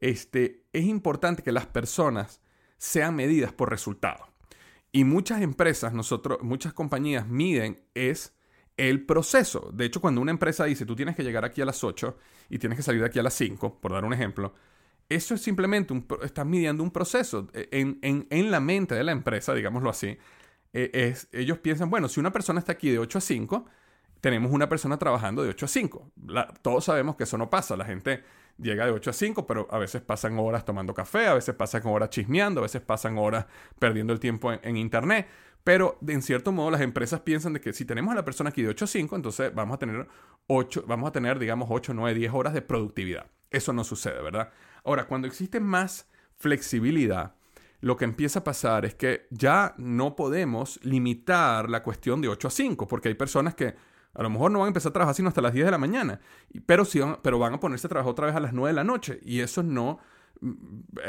este, 0.00 0.64
es 0.72 0.84
importante 0.84 1.42
que 1.42 1.52
las 1.52 1.66
personas 1.66 2.40
sean 2.78 3.14
medidas 3.14 3.52
por 3.52 3.70
resultados. 3.70 4.26
Y 4.92 5.04
muchas 5.04 5.42
empresas, 5.42 5.92
nosotros, 5.92 6.38
muchas 6.42 6.72
compañías 6.72 7.26
miden 7.28 7.82
es 7.94 8.34
el 8.76 9.04
proceso. 9.04 9.70
De 9.72 9.84
hecho, 9.84 10.00
cuando 10.00 10.20
una 10.20 10.30
empresa 10.30 10.64
dice, 10.64 10.86
tú 10.86 10.96
tienes 10.96 11.14
que 11.14 11.22
llegar 11.22 11.44
aquí 11.44 11.60
a 11.60 11.66
las 11.66 11.84
8 11.84 12.16
y 12.48 12.58
tienes 12.58 12.76
que 12.76 12.82
salir 12.82 13.02
de 13.02 13.06
aquí 13.06 13.18
a 13.18 13.22
las 13.22 13.34
5, 13.34 13.80
por 13.80 13.92
dar 13.92 14.04
un 14.04 14.14
ejemplo, 14.14 14.54
eso 15.10 15.34
es 15.34 15.42
simplemente, 15.42 15.92
un, 15.92 16.06
estás 16.22 16.46
midiendo 16.46 16.82
un 16.82 16.90
proceso. 16.90 17.48
E, 17.52 17.68
en, 18.00 18.50
la 18.50 18.60
mente 18.60 18.94
de 18.94 19.04
la 19.04 19.12
empresa, 19.12 19.52
digámoslo 19.52 19.90
así, 19.90 20.16
e, 20.72 20.90
es, 20.94 21.28
ellos 21.32 21.58
piensan, 21.58 21.90
bueno, 21.90 22.08
si 22.08 22.20
una 22.20 22.32
persona 22.32 22.60
está 22.60 22.72
aquí 22.72 22.90
de 22.90 23.00
8 23.00 23.18
a 23.18 23.20
5, 23.20 23.66
tenemos 24.20 24.52
una 24.52 24.68
persona 24.68 24.98
trabajando 24.98 25.42
de 25.42 25.50
8 25.50 25.66
a 25.66 25.68
5. 25.68 26.12
todos 26.62 26.84
sabemos 26.84 27.16
que 27.16 27.24
eso 27.24 27.36
no 27.36 27.50
pasa. 27.50 27.76
La 27.76 27.84
gente 27.84 28.22
llega 28.56 28.86
de 28.86 28.92
8 28.92 29.10
a 29.10 29.12
5, 29.12 29.46
pero 29.46 29.66
a 29.70 29.78
veces 29.78 30.00
pasan 30.00 30.38
horas 30.38 30.64
tomando 30.64 30.94
café, 30.94 31.26
a 31.26 31.34
veces 31.34 31.54
pasan 31.56 31.82
horas 31.86 32.10
chismeando, 32.10 32.60
a 32.60 32.62
veces 32.62 32.80
pasan 32.80 33.18
horas 33.18 33.46
perdiendo 33.80 34.12
el 34.12 34.20
tiempo 34.20 34.52
en, 34.52 34.76
Internet. 34.76 35.26
Pero 35.64 35.98
en 36.06 36.22
cierto 36.22 36.52
modo 36.52 36.70
las 36.70 36.80
empresas 36.80 37.20
piensan 37.20 37.52
de 37.52 37.60
que 37.60 37.72
si 37.72 37.84
tenemos 37.84 38.12
a 38.12 38.14
la 38.14 38.24
persona 38.24 38.50
aquí 38.50 38.62
de 38.62 38.68
8 38.68 38.84
a 38.84 38.88
5, 38.88 39.16
entonces 39.16 39.54
vamos 39.54 39.74
a 39.74 39.78
tener 39.78 40.06
8, 40.46 40.84
vamos 40.86 41.08
a 41.08 41.12
tener 41.12 41.38
digamos 41.38 41.68
8, 41.70 41.92
9, 41.94 42.18
10 42.18 42.32
horas 42.32 42.54
de 42.54 42.62
productividad. 42.62 43.26
Eso 43.50 43.72
no 43.72 43.82
sucede, 43.84 44.22
¿verdad? 44.22 44.52
Ahora, 44.84 45.06
cuando 45.06 45.26
existe 45.26 45.60
más 45.60 46.08
flexibilidad, 46.36 47.34
lo 47.80 47.96
que 47.96 48.04
empieza 48.04 48.40
a 48.40 48.44
pasar 48.44 48.84
es 48.84 48.94
que 48.94 49.26
ya 49.30 49.74
no 49.78 50.16
podemos 50.16 50.80
limitar 50.82 51.70
la 51.70 51.82
cuestión 51.82 52.20
de 52.20 52.28
8 52.28 52.48
a 52.48 52.50
5, 52.50 52.86
porque 52.86 53.08
hay 53.08 53.14
personas 53.14 53.54
que 53.54 53.74
a 54.12 54.22
lo 54.22 54.30
mejor 54.30 54.50
no 54.50 54.58
van 54.58 54.66
a 54.66 54.68
empezar 54.68 54.90
a 54.90 54.92
trabajar 54.92 55.14
sino 55.14 55.28
hasta 55.28 55.40
las 55.40 55.52
10 55.52 55.66
de 55.66 55.70
la 55.70 55.78
mañana, 55.78 56.20
pero, 56.66 56.84
sí 56.84 56.98
van, 56.98 57.18
pero 57.22 57.38
van 57.38 57.54
a 57.54 57.60
ponerse 57.60 57.86
a 57.86 57.90
trabajar 57.90 58.10
otra 58.10 58.26
vez 58.26 58.36
a 58.36 58.40
las 58.40 58.52
9 58.52 58.68
de 58.68 58.74
la 58.74 58.84
noche. 58.84 59.20
Y 59.22 59.40
eso 59.40 59.62
no, 59.62 59.98
mm, 60.40 60.54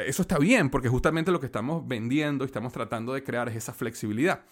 eso 0.05 0.21
está 0.21 0.37
bien, 0.37 0.69
porque 0.69 0.87
justamente 0.87 1.31
lo 1.31 1.39
que 1.39 1.47
estamos 1.47 1.87
vendiendo 1.87 2.45
y 2.45 2.47
estamos 2.47 2.71
tratando 2.71 3.13
de 3.13 3.23
crear 3.23 3.49
es 3.49 3.55
esa 3.55 3.73
flexibilidad. 3.73 4.43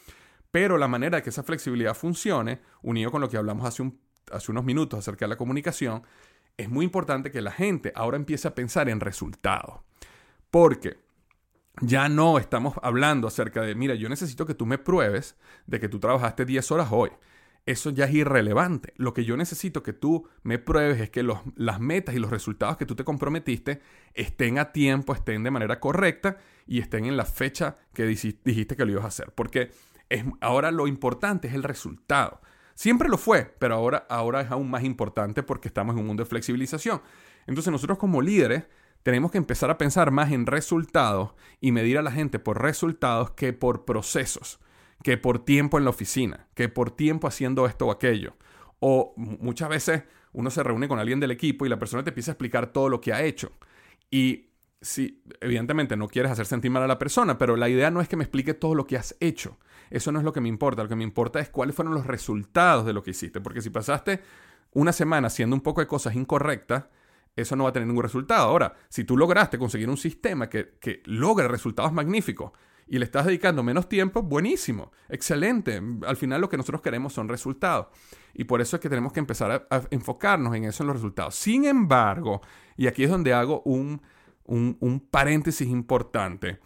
Pero 0.52 0.78
la 0.78 0.88
manera 0.88 1.18
de 1.18 1.24
que 1.24 1.30
esa 1.30 1.44
flexibilidad 1.44 1.94
funcione, 1.94 2.62
unido 2.82 3.12
con 3.12 3.22
lo 3.22 3.30
que 3.30 3.38
hablamos 3.38 3.66
hace, 3.66 3.84
un, 3.84 4.00
hace 4.32 4.52
unos 4.52 4.66
minutos 4.66 5.00
acerca 5.00 5.26
de 5.26 5.30
la 5.30 5.38
comunicación, 5.38 6.02
es 6.58 6.70
muy 6.70 6.86
importante 6.86 7.32
que 7.32 7.42
la 7.42 7.52
gente 7.52 7.92
ahora 7.96 8.18
empiece 8.18 8.48
a 8.48 8.56
pensar 8.56 8.90
en 8.90 9.00
resultados. 9.00 9.82
Porque 10.52 10.98
ya 11.82 12.10
no 12.10 12.38
estamos 12.38 12.76
hablando 12.82 13.28
acerca 13.28 13.62
de, 13.62 13.76
mira, 13.76 13.96
yo 13.96 14.10
necesito 14.10 14.46
que 14.46 14.56
tú 14.56 14.66
me 14.66 14.78
pruebes 14.78 15.38
de 15.68 15.80
que 15.80 15.90
tú 15.90 16.00
trabajaste 16.00 16.46
10 16.46 16.72
horas 16.72 16.90
hoy 16.92 17.12
eso 17.70 17.92
ya 17.92 18.06
es 18.06 18.14
irrelevante. 18.14 18.94
Lo 18.98 19.14
que 19.14 19.26
yo 19.26 19.38
necesito 19.38 19.84
que 19.84 19.94
tú 19.94 20.28
me 20.42 20.58
pruebes 20.58 21.00
es 21.02 21.10
que 21.12 21.24
las 21.56 21.80
metas 21.80 22.16
y 22.16 22.20
los 22.20 22.32
resultados 22.32 22.78
que 22.78 22.86
tú 22.88 22.96
te 22.96 23.04
comprometiste 23.04 23.82
estén 24.16 24.58
a 24.58 24.72
tiempo, 24.72 25.14
estén 25.14 25.44
de 25.44 25.52
manera 25.52 25.80
correcta 25.80 26.38
y 26.66 26.80
estén 26.80 27.06
en 27.06 27.16
la 27.16 27.26
fecha 27.26 27.76
que 27.94 28.06
dijiste 28.06 28.76
que 28.76 28.86
lo 28.86 28.92
ibas 28.92 29.06
a 29.06 29.10
hacer. 29.10 29.32
Porque 29.36 29.72
es, 30.10 30.26
ahora 30.42 30.72
lo 30.72 30.88
importante 30.88 31.48
es 31.48 31.54
el 31.54 31.62
resultado. 31.62 32.42
Siempre 32.80 33.10
lo 33.10 33.18
fue, 33.18 33.54
pero 33.60 33.76
ahora, 33.76 34.08
ahora 34.08 34.40
es 34.40 34.52
aún 34.52 34.70
más 34.70 34.86
importante 34.86 35.44
porque 35.44 35.68
estamos 35.68 35.96
en 35.96 36.00
un 36.00 36.08
mundo 36.08 36.24
de 36.24 36.30
flexibilización. 36.30 37.02
Entonces 37.46 37.74
nosotros 37.74 37.98
como 37.98 38.22
líderes 38.22 38.68
tenemos 39.04 39.32
que 39.32 39.38
empezar 39.38 39.70
a 39.70 39.78
pensar 39.78 40.12
más 40.12 40.32
en 40.32 40.46
resultados 40.46 41.32
y 41.60 41.74
medir 41.74 41.98
a 41.98 42.02
la 42.02 42.10
gente 42.14 42.40
por 42.40 42.62
resultados 42.62 43.32
que 43.32 43.52
por 43.52 43.84
procesos 43.84 44.62
que 45.04 45.18
por 45.18 45.44
tiempo 45.44 45.78
en 45.78 45.84
la 45.84 45.90
oficina, 45.90 46.48
que 46.54 46.70
por 46.70 46.92
tiempo 46.92 47.28
haciendo 47.28 47.66
esto 47.66 47.88
o 47.88 47.92
aquello. 47.92 48.38
O 48.80 49.14
muchas 49.18 49.68
veces 49.68 50.04
uno 50.32 50.50
se 50.50 50.64
reúne 50.64 50.88
con 50.88 51.00
alguien 51.00 51.20
del 51.20 51.32
equipo 51.32 51.66
y 51.66 51.70
la 51.70 51.80
persona 51.80 52.06
te 52.06 52.12
empieza 52.12 52.32
a 52.32 52.36
explicar 52.36 52.72
todo 52.72 52.88
lo 52.88 53.02
que 53.02 53.12
ha 53.12 53.24
hecho. 53.24 53.52
Y 54.10 54.52
si, 54.80 55.22
evidentemente 55.42 55.98
no 55.98 56.08
quieres 56.08 56.32
hacer 56.32 56.46
sentir 56.46 56.72
mal 56.72 56.84
a 56.84 56.88
la 56.88 56.98
persona, 56.98 57.38
pero 57.38 57.58
la 57.58 57.68
idea 57.68 57.92
no 57.92 58.00
es 58.00 58.08
que 58.08 58.16
me 58.16 58.24
explique 58.24 58.54
todo 58.54 58.74
lo 58.74 58.88
que 58.88 58.96
has 58.96 59.18
hecho. 59.20 59.58
Eso 59.90 60.12
no 60.12 60.20
es 60.20 60.26
lo 60.26 60.34
que 60.34 60.42
me 60.42 60.50
importa. 60.50 60.84
Lo 60.84 60.90
que 60.90 60.96
me 60.96 61.04
importa 61.04 61.40
es 61.40 61.50
cuáles 61.50 61.76
fueron 61.76 61.94
los 61.94 62.06
resultados 62.06 62.86
de 62.86 62.94
lo 62.94 63.04
que 63.04 63.12
hiciste. 63.12 63.42
Porque 63.42 63.62
si 63.62 63.70
pasaste 63.70 64.22
una 64.74 64.92
semana 64.92 65.28
haciendo 65.28 65.56
un 65.56 65.62
poco 65.62 65.82
de 65.82 65.88
cosas 65.88 66.16
incorrectas, 66.16 66.86
eso 67.36 67.56
no 67.56 67.64
va 67.64 67.70
a 67.70 67.74
tener 67.74 67.88
ningún 67.88 68.04
resultado. 68.04 68.48
Ahora, 68.48 68.76
si 68.90 69.04
tú 69.04 69.18
lograste 69.18 69.58
conseguir 69.58 69.90
un 69.90 69.98
sistema 69.98 70.50
que, 70.50 70.78
que 70.80 71.02
logre 71.06 71.48
resultados 71.48 71.94
magníficos 71.94 72.52
y 72.88 72.98
le 72.98 73.06
estás 73.06 73.26
dedicando 73.26 73.64
menos 73.64 73.88
tiempo, 73.88 74.24
buenísimo, 74.24 74.92
excelente. 75.10 75.82
Al 76.06 76.18
final 76.18 76.42
lo 76.42 76.50
que 76.50 76.58
nosotros 76.58 76.82
queremos 76.82 77.14
son 77.14 77.30
resultados. 77.30 77.88
Y 78.34 78.46
por 78.46 78.62
eso 78.62 78.76
es 78.76 78.82
que 78.82 78.90
tenemos 78.90 79.14
que 79.14 79.20
empezar 79.20 79.68
a, 79.70 79.82
enfocarnos 79.92 80.56
en 80.56 80.66
eso, 80.66 80.84
en 80.84 80.88
los 80.88 80.98
resultados. 80.98 81.36
Sin 81.36 81.66
embargo, 81.66 82.42
y 82.78 82.88
aquí 82.88 83.04
es 83.04 83.10
donde 83.10 83.34
hago 83.34 83.62
un, 83.64 84.02
un 84.46 85.08
paréntesis 85.12 85.68
importante, 85.68 86.60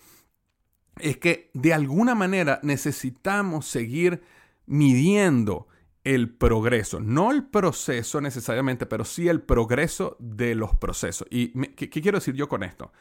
es 1.00 1.18
que 1.18 1.50
de 1.54 1.74
alguna 1.74 2.16
manera 2.16 2.60
necesitamos 2.64 3.66
seguir 3.66 4.22
midiendo 4.66 5.68
el 6.04 6.30
progreso, 6.30 7.00
no 7.00 7.32
el 7.32 7.46
proceso 7.46 8.20
necesariamente, 8.20 8.86
pero 8.86 9.06
sí 9.06 9.30
el 9.30 9.42
progreso 9.42 10.18
de 10.20 10.54
los 10.56 10.76
procesos. 10.76 11.28
¿Y 11.30 11.50
qué, 11.76 11.90
quiero 11.90 12.18
decir 12.18 12.36
yo 12.36 12.50
con 12.50 12.64
esto? 12.64 12.92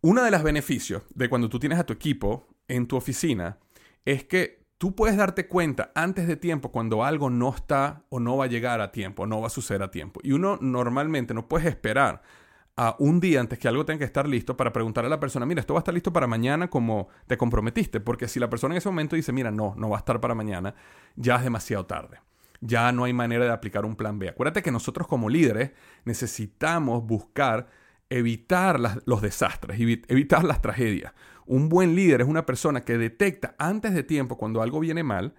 Uno 0.00 0.22
de 0.22 0.30
los 0.30 0.42
beneficios 0.42 1.02
de 1.14 1.28
cuando 1.28 1.48
tú 1.48 1.58
tienes 1.58 1.78
a 1.78 1.86
tu 1.86 1.92
equipo 1.92 2.48
en 2.68 2.86
tu 2.86 2.96
oficina 2.96 3.58
es 4.04 4.24
que 4.24 4.64
tú 4.78 4.94
puedes 4.94 5.16
darte 5.16 5.46
cuenta 5.46 5.92
antes 5.94 6.26
de 6.26 6.36
tiempo 6.36 6.70
cuando 6.70 7.04
algo 7.04 7.30
no 7.30 7.54
está 7.54 8.04
o 8.08 8.20
no 8.20 8.36
va 8.36 8.44
a 8.44 8.48
llegar 8.48 8.80
a 8.80 8.92
tiempo, 8.92 9.26
no 9.26 9.40
va 9.40 9.46
a 9.46 9.50
suceder 9.50 9.82
a 9.82 9.90
tiempo. 9.90 10.20
Y 10.22 10.32
uno 10.32 10.58
normalmente 10.60 11.34
no 11.34 11.48
puedes 11.48 11.66
esperar 11.66 12.22
a 12.76 12.94
un 12.98 13.20
día 13.20 13.40
antes 13.40 13.58
que 13.58 13.68
algo 13.68 13.86
tenga 13.86 14.00
que 14.00 14.04
estar 14.04 14.28
listo 14.28 14.56
para 14.56 14.72
preguntarle 14.72 15.06
a 15.06 15.10
la 15.10 15.20
persona, 15.20 15.46
mira, 15.46 15.60
esto 15.60 15.72
va 15.74 15.80
a 15.80 15.82
estar 15.82 15.94
listo 15.94 16.12
para 16.12 16.26
mañana 16.26 16.68
como 16.68 17.08
te 17.26 17.38
comprometiste, 17.38 18.00
porque 18.00 18.28
si 18.28 18.38
la 18.38 18.50
persona 18.50 18.74
en 18.74 18.78
ese 18.78 18.88
momento 18.90 19.16
dice, 19.16 19.32
mira, 19.32 19.50
no, 19.50 19.74
no 19.76 19.88
va 19.88 19.96
a 19.96 20.00
estar 20.00 20.20
para 20.20 20.34
mañana, 20.34 20.74
ya 21.16 21.36
es 21.36 21.42
demasiado 21.42 21.86
tarde. 21.86 22.20
Ya 22.60 22.92
no 22.92 23.04
hay 23.04 23.12
manera 23.12 23.44
de 23.44 23.50
aplicar 23.50 23.84
un 23.84 23.96
plan 23.96 24.18
B. 24.18 24.28
Acuérdate 24.28 24.62
que 24.62 24.70
nosotros 24.70 25.06
como 25.06 25.28
líderes 25.28 25.72
necesitamos 26.04 27.04
buscar 27.04 27.68
evitar 28.08 28.78
los 29.04 29.22
desastres, 29.22 29.78
evitar 30.08 30.44
las 30.44 30.62
tragedias. 30.62 31.12
Un 31.46 31.68
buen 31.68 31.94
líder 31.94 32.22
es 32.22 32.28
una 32.28 32.46
persona 32.46 32.82
que 32.82 32.98
detecta 32.98 33.54
antes 33.58 33.94
de 33.94 34.02
tiempo 34.02 34.36
cuando 34.36 34.62
algo 34.62 34.80
viene 34.80 35.02
mal 35.02 35.34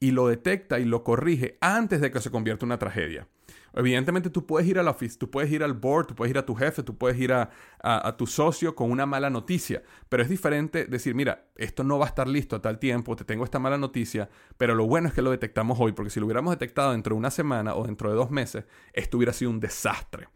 y 0.00 0.10
lo 0.12 0.26
detecta 0.26 0.80
y 0.80 0.86
lo 0.86 1.04
corrige 1.04 1.58
antes 1.60 2.00
de 2.00 2.10
que 2.10 2.20
se 2.20 2.30
convierta 2.30 2.64
en 2.64 2.68
una 2.68 2.78
tragedia. 2.78 3.28
Evidentemente 3.72 4.30
tú 4.30 4.46
puedes 4.46 4.68
ir 4.68 4.78
al 4.78 4.88
office, 4.88 5.16
tú 5.16 5.30
puedes 5.30 5.50
ir 5.52 5.62
al 5.62 5.74
board, 5.74 6.08
tú 6.08 6.14
puedes 6.14 6.30
ir 6.30 6.38
a 6.38 6.46
tu 6.46 6.54
jefe, 6.54 6.82
tú 6.82 6.96
puedes 6.96 7.18
ir 7.18 7.32
a, 7.32 7.50
a, 7.80 8.16
tu 8.16 8.26
socio 8.26 8.74
con 8.74 8.90
una 8.90 9.06
mala 9.06 9.30
noticia, 9.30 9.82
pero 10.08 10.22
es 10.22 10.28
diferente 10.28 10.86
decir, 10.86 11.14
mira, 11.14 11.46
esto 11.56 11.84
no 11.84 11.98
va 11.98 12.06
a 12.06 12.08
estar 12.08 12.26
listo 12.26 12.56
a 12.56 12.62
tal 12.62 12.78
tiempo, 12.80 13.14
te 13.14 13.24
tengo 13.24 13.44
esta 13.44 13.60
mala 13.60 13.78
noticia, 13.78 14.28
pero 14.56 14.74
lo 14.74 14.86
bueno 14.86 15.08
es 15.08 15.14
que 15.14 15.22
lo 15.22 15.30
detectamos 15.30 15.78
hoy, 15.78 15.92
porque 15.92 16.10
si 16.10 16.18
lo 16.18 16.26
hubiéramos 16.26 16.50
detectado 16.50 16.92
dentro 16.92 17.14
de 17.14 17.18
una 17.18 17.30
semana 17.30 17.76
o 17.76 17.84
dentro 17.86 18.10
de 18.10 18.16
dos 18.16 18.30
meses, 18.30 18.64
esto 18.92 19.18
hubiera 19.18 19.32
sido 19.32 19.52
un 19.52 19.60
desastre. 19.60 20.28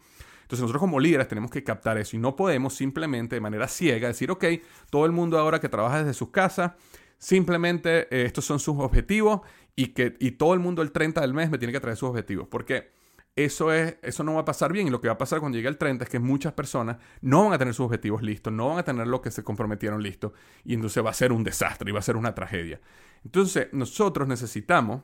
Entonces 0.43 0.61
nosotros 0.61 0.81
como 0.81 1.01
líderes 1.01 1.27
tenemos 1.27 1.51
que 1.51 1.65
captar 1.65 1.97
eso 1.99 2.17
y 2.17 2.21
no 2.21 2.37
podemos 2.37 2.75
simplemente 2.75 3.35
de 3.35 3.41
manera 3.41 3.67
ciega 3.67 4.09
decir, 4.09 4.31
ok, 4.31 4.45
todo 4.91 5.07
el 5.07 5.13
mundo 5.13 5.39
ahora 5.39 5.59
que 5.59 5.71
trabaja 5.71 6.01
desde 6.01 6.13
sus 6.13 6.31
casas, 6.31 6.73
simplemente 7.19 8.09
eh, 8.11 8.27
estos 8.27 8.45
son 8.45 8.59
sus 8.59 8.77
objetivos 8.79 9.41
y 9.77 9.89
que 9.89 10.17
y 10.21 10.33
todo 10.33 10.55
el 10.55 10.61
mundo 10.61 10.83
el 10.83 10.93
30 10.93 11.21
del 11.21 11.35
mes 11.35 11.51
me 11.51 11.59
tiene 11.59 11.73
que 11.73 11.81
traer 11.81 11.97
sus 11.97 12.11
objetivos. 12.11 12.49
Porque 12.49 12.93
eso, 13.37 13.73
es, 13.73 13.97
eso 14.03 14.23
no 14.23 14.35
va 14.35 14.43
a 14.43 14.45
pasar 14.45 14.73
bien 14.73 14.87
y 14.87 14.91
lo 14.91 15.01
que 15.01 15.09
va 15.09 15.15
a 15.15 15.19
pasar 15.19 15.41
cuando 15.41 15.57
llegue 15.57 15.69
el 15.69 15.79
30 15.79 16.05
es 16.05 16.11
que 16.11 16.21
muchas 16.21 16.53
personas 16.53 16.99
no 17.21 17.45
van 17.45 17.53
a 17.53 17.59
tener 17.59 17.75
sus 17.75 17.87
objetivos 17.87 18.23
listos, 18.23 18.53
no 18.53 18.69
van 18.69 18.79
a 18.79 18.85
tener 18.85 19.07
lo 19.09 19.21
que 19.21 19.31
se 19.31 19.43
comprometieron 19.43 20.03
listo 20.03 20.33
y 20.65 20.75
entonces 20.75 21.05
va 21.05 21.11
a 21.11 21.15
ser 21.15 21.33
un 21.33 21.43
desastre 21.43 21.91
y 21.91 21.93
va 21.93 21.99
a 21.99 22.03
ser 22.03 22.17
una 22.17 22.35
tragedia. 22.35 22.81
Entonces 23.25 23.69
nosotros 23.73 24.29
necesitamos 24.29 25.03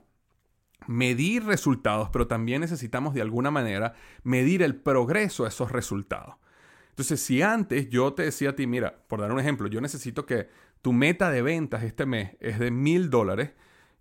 medir 0.86 1.44
resultados, 1.44 2.08
pero 2.10 2.26
también 2.26 2.60
necesitamos 2.60 3.14
de 3.14 3.22
alguna 3.22 3.50
manera 3.50 3.94
medir 4.22 4.62
el 4.62 4.76
progreso 4.76 5.42
de 5.42 5.50
esos 5.50 5.72
resultados. 5.72 6.36
Entonces, 6.90 7.20
si 7.20 7.40
antes 7.40 7.88
yo 7.88 8.12
te 8.12 8.24
decía 8.24 8.50
a 8.50 8.56
ti, 8.56 8.66
mira, 8.66 9.02
por 9.08 9.20
dar 9.20 9.32
un 9.32 9.40
ejemplo, 9.40 9.68
yo 9.68 9.80
necesito 9.80 10.26
que 10.26 10.48
tu 10.82 10.92
meta 10.92 11.30
de 11.30 11.42
ventas 11.42 11.82
este 11.82 12.06
mes 12.06 12.36
es 12.40 12.58
de 12.58 12.70
mil 12.70 13.10
dólares, 13.10 13.52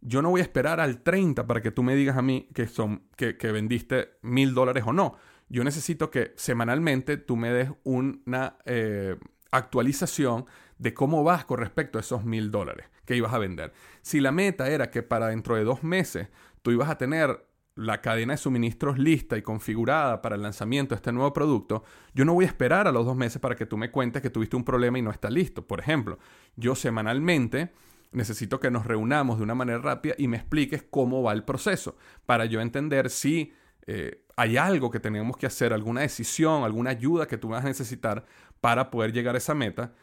yo 0.02 0.22
no 0.22 0.30
voy 0.30 0.39
a 0.39 0.44
esperar 0.44 0.80
al 0.80 1.02
30 1.02 1.46
para 1.46 1.62
que 1.62 1.72
tú 1.72 1.84
me 1.84 1.96
digas 1.96 2.18
a 2.18 2.22
mí 2.22 2.48
que, 2.54 2.68
son, 2.68 3.04
que, 3.18 3.34
vendiste 3.52 4.18
mil 4.22 4.54
dólares 4.54 4.84
o 4.88 4.94
no. 4.94 5.18
Yo 5.50 5.63
necesito 5.63 6.10
que 6.10 6.34
semanalmente 6.38 7.18
tú 7.18 7.36
me 7.36 7.52
des 7.52 7.70
una 7.84 8.58
eh, 8.65 9.18
actualización 9.52 10.46
de 10.78 10.94
cómo 10.94 11.24
vas 11.24 11.44
con 11.44 11.60
respecto 11.60 11.98
a 11.98 12.02
esos 12.02 12.24
mil 12.24 12.52
dólares 12.52 12.88
que 13.06 13.15
ibas 13.15 13.34
a 13.34 13.39
vender. 13.39 13.74
Si 14.02 14.22
la 14.22 14.32
meta 14.32 14.70
era 14.70 14.89
que 14.89 15.04
para 15.04 15.28
dentro 15.28 15.56
de 15.56 15.63
dos 15.63 15.84
meses 15.84 16.30
tú 16.62 16.72
ibas 16.72 16.89
a 16.89 16.98
tener 16.98 17.46
la 17.80 18.02
cadena 18.02 18.34
de 18.34 18.38
suministros 18.38 19.00
lista 19.00 19.38
y 19.38 19.42
configurada 19.42 20.22
para 20.22 20.36
el 20.36 20.42
lanzamiento 20.42 20.94
de 20.94 20.98
este 20.98 21.13
nuevo 21.13 21.32
producto, 21.32 21.84
yo 22.13 22.26
no 22.26 22.34
voy 22.34 22.44
a 22.44 22.48
esperar 22.48 22.88
a 22.88 22.92
los 22.92 23.06
dos 23.06 23.15
meses 23.15 23.42
para 23.42 23.56
que 23.56 23.65
tú 23.65 23.78
me 23.78 23.89
cuentes 23.89 24.22
que 24.22 24.30
tuviste 24.30 24.58
un 24.58 24.65
problema 24.65 25.00
y 25.00 25.02
no 25.02 25.12
está 25.12 25.30
listo. 25.30 25.65
Por 25.65 25.80
ejemplo, 25.80 26.20
yo 26.58 26.76
semanalmente 26.76 27.72
necesito 28.12 28.60
que 28.60 28.70
nos 28.70 28.86
reunamos 28.86 29.38
de 29.38 29.44
una 29.44 29.56
manera 29.56 29.80
rápida 29.80 30.15
y 30.18 30.28
me 30.28 30.36
expliques 30.36 30.84
cómo 30.89 31.24
va 31.24 31.32
el 31.32 31.44
proceso 31.44 31.96
para 32.26 32.46
yo 32.46 32.60
entender 32.60 33.10
si 33.10 33.54
eh, 33.88 34.26
hay 34.36 34.58
algo 34.58 34.92
que 34.92 35.00
tenemos 35.00 35.38
que 35.38 35.46
hacer, 35.46 35.72
alguna 35.72 36.02
decisión, 36.02 36.63
alguna 36.63 36.89
ayuda 36.89 37.28
que 37.28 37.38
tú 37.38 37.50
vas 37.50 37.63
a 37.63 37.68
necesitar 37.68 38.26
para 38.60 38.92
poder 38.92 39.13
llegar 39.13 39.36
a 39.36 39.38
esa 39.38 39.56
meta 39.56 39.94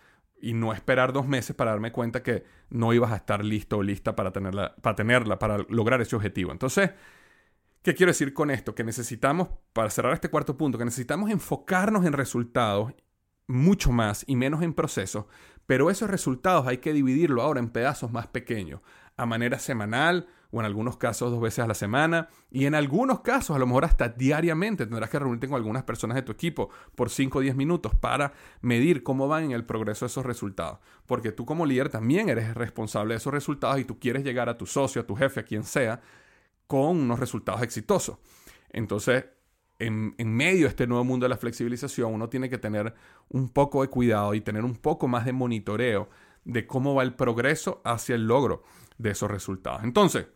y 0.41 0.55
no 0.55 0.73
esperar 0.73 1.12
dos 1.12 1.27
meses 1.27 1.55
para 1.55 1.73
darme 1.73 1.93
cuenta 1.93 2.23
que 2.23 2.45
no 2.71 2.95
ibas 2.95 3.12
a 3.12 3.17
estar 3.17 3.45
listo 3.45 3.79
o 3.79 3.83
lista 3.83 4.17
para 4.17 4.33
tenerla, 4.33 4.75
para 4.77 4.97
tenerla, 4.97 5.39
para 5.39 5.59
lograr 5.69 6.01
ese 6.01 6.17
objetivo. 6.17 6.53
Entonces, 6.53 6.91
¿qué 7.87 7.94
quiero 7.94 8.11
decir 8.11 8.35
con 8.35 8.51
esto? 8.51 8.75
Que 8.75 8.83
necesitamos, 8.83 9.49
para 9.72 9.90
cerrar 9.90 10.12
este 10.12 10.29
cuarto 10.29 10.57
punto, 10.57 10.77
que 10.77 10.85
necesitamos 10.85 11.31
enfocarnos 11.31 12.05
en 12.05 12.14
resultados 12.14 12.92
mucho 13.46 13.92
más 13.92 14.25
y 14.27 14.35
menos 14.35 14.62
en 14.62 14.75
procesos, 14.75 15.27
pero 15.66 15.88
esos 15.88 16.11
resultados 16.11 16.66
hay 16.66 16.79
que 16.79 16.92
dividirlo 16.92 17.42
ahora 17.42 17.61
en 17.61 17.70
pedazos 17.70 18.11
más 18.11 18.27
pequeños, 18.27 18.81
a 19.16 19.25
manera 19.25 19.61
semanal 19.61 20.27
o 20.51 20.59
en 20.59 20.66
algunos 20.66 20.96
casos 20.96 21.31
dos 21.31 21.40
veces 21.40 21.61
a 21.61 21.68
la 21.68 21.75
semana 21.75 22.29
y 22.51 22.66
en 22.66 22.75
algunos 22.75 23.20
casos 23.20 23.55
a 23.55 23.59
lo 23.61 23.68
mejor 23.68 23.85
hasta 23.85 24.09
diariamente 24.09 24.85
tendrás 24.85 25.09
que 25.09 25.20
reunirte 25.20 25.46
con 25.46 25.55
algunas 25.55 25.85
personas 25.85 26.16
de 26.16 26.22
tu 26.22 26.33
equipo 26.33 26.70
por 26.96 27.09
5 27.09 27.38
o 27.38 27.40
10 27.40 27.55
minutos 27.55 27.94
para 27.94 28.33
medir 28.62 29.05
cómo 29.05 29.29
van 29.29 29.44
en 29.44 29.53
el 29.53 29.64
progreso 29.64 30.07
de 30.07 30.09
esos 30.09 30.27
resultados. 30.27 30.81
Porque 31.07 31.31
tú 31.31 31.46
como 31.46 31.64
líder 31.64 31.88
también 31.88 32.31
eres 32.31 32.53
responsable 32.55 33.14
de 33.14 33.18
esos 33.18 33.33
resultados 33.33 33.79
y 33.79 33.85
tú 33.85 34.01
quieres 34.01 34.25
llegar 34.25 34.49
a 34.49 34.59
tu 34.59 34.66
socio, 34.66 35.03
a 35.03 35.07
tu 35.07 35.14
jefe, 35.14 35.38
a 35.38 35.44
quien 35.44 35.62
sea, 35.62 36.01
con 36.67 36.99
unos 36.99 37.19
resultados 37.19 37.63
exitosos. 37.63 38.19
Entonces, 38.71 39.25
en, 39.79 40.15
medio 40.19 40.63
de 40.63 40.69
este 40.69 40.87
nuevo 40.87 41.05
mundo 41.05 41.25
de 41.25 41.31
la 41.31 41.37
flexibilización, 41.37 42.15
uno 42.15 42.29
tiene 42.29 42.49
que 42.49 42.59
tener 42.59 42.95
un 43.29 43.49
poco 43.49 43.83
de 43.83 43.89
cuidado 43.89 44.35
y 44.35 44.41
tener 44.41 44.65
un 44.65 44.77
poco 44.77 45.09
más 45.09 45.25
de 45.25 45.33
monitoreo 45.33 46.09
de 46.45 46.67
cómo 46.67 46.95
va 46.95 47.03
el 47.03 47.15
progreso 47.15 47.83
hacia 47.85 48.15
el 48.15 48.27
logro 48.27 48.63
de 48.99 49.11
esos 49.11 49.31
resultados. 49.31 49.85
Entonces, 49.85 50.27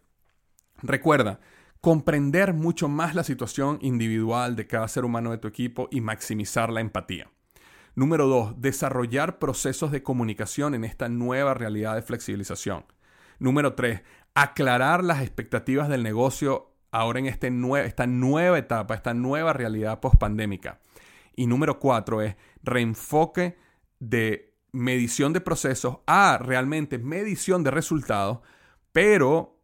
recuerda, 0.82 1.40
comprender 1.80 2.52
mucho 2.52 2.88
más 2.88 3.14
la 3.14 3.24
situación 3.24 3.78
individual 3.80 4.56
de 4.56 4.66
cada 4.66 4.88
ser 4.88 5.04
humano 5.04 5.30
de 5.30 5.38
tu 5.38 5.48
equipo 5.48 5.88
y 5.90 6.00
maximizar 6.00 6.70
la 6.70 6.80
empatía. 6.80 7.30
Número 7.94 8.26
dos, 8.26 8.60
desarrollar 8.60 9.38
procesos 9.38 9.90
de 9.90 10.02
comunicación 10.02 10.74
en 10.74 10.84
esta 10.84 11.08
nueva 11.08 11.54
realidad 11.54 11.94
de 11.94 12.02
flexibilización. 12.02 12.84
Número 13.38 13.74
tres, 13.74 14.02
aclarar 14.42 15.04
las 15.04 15.20
expectativas 15.20 15.88
del 15.90 16.02
negocio 16.02 16.70
ahora 16.92 17.18
en 17.18 17.26
este 17.26 17.52
esta 17.84 18.06
nueva 18.06 18.58
etapa, 18.58 18.94
esta 18.94 19.12
nueva 19.12 19.52
realidad 19.52 20.00
post-pandémica. 20.00 20.80
Y 21.36 21.46
número 21.46 21.78
cuatro 21.78 22.22
es 22.22 22.36
reenfoque 22.62 23.58
de 23.98 24.54
medición 24.72 25.34
de 25.34 25.42
procesos 25.42 25.98
a 26.06 26.38
realmente 26.38 26.98
medición 26.98 27.62
de 27.64 27.70
resultados, 27.70 28.40
pero 28.92 29.59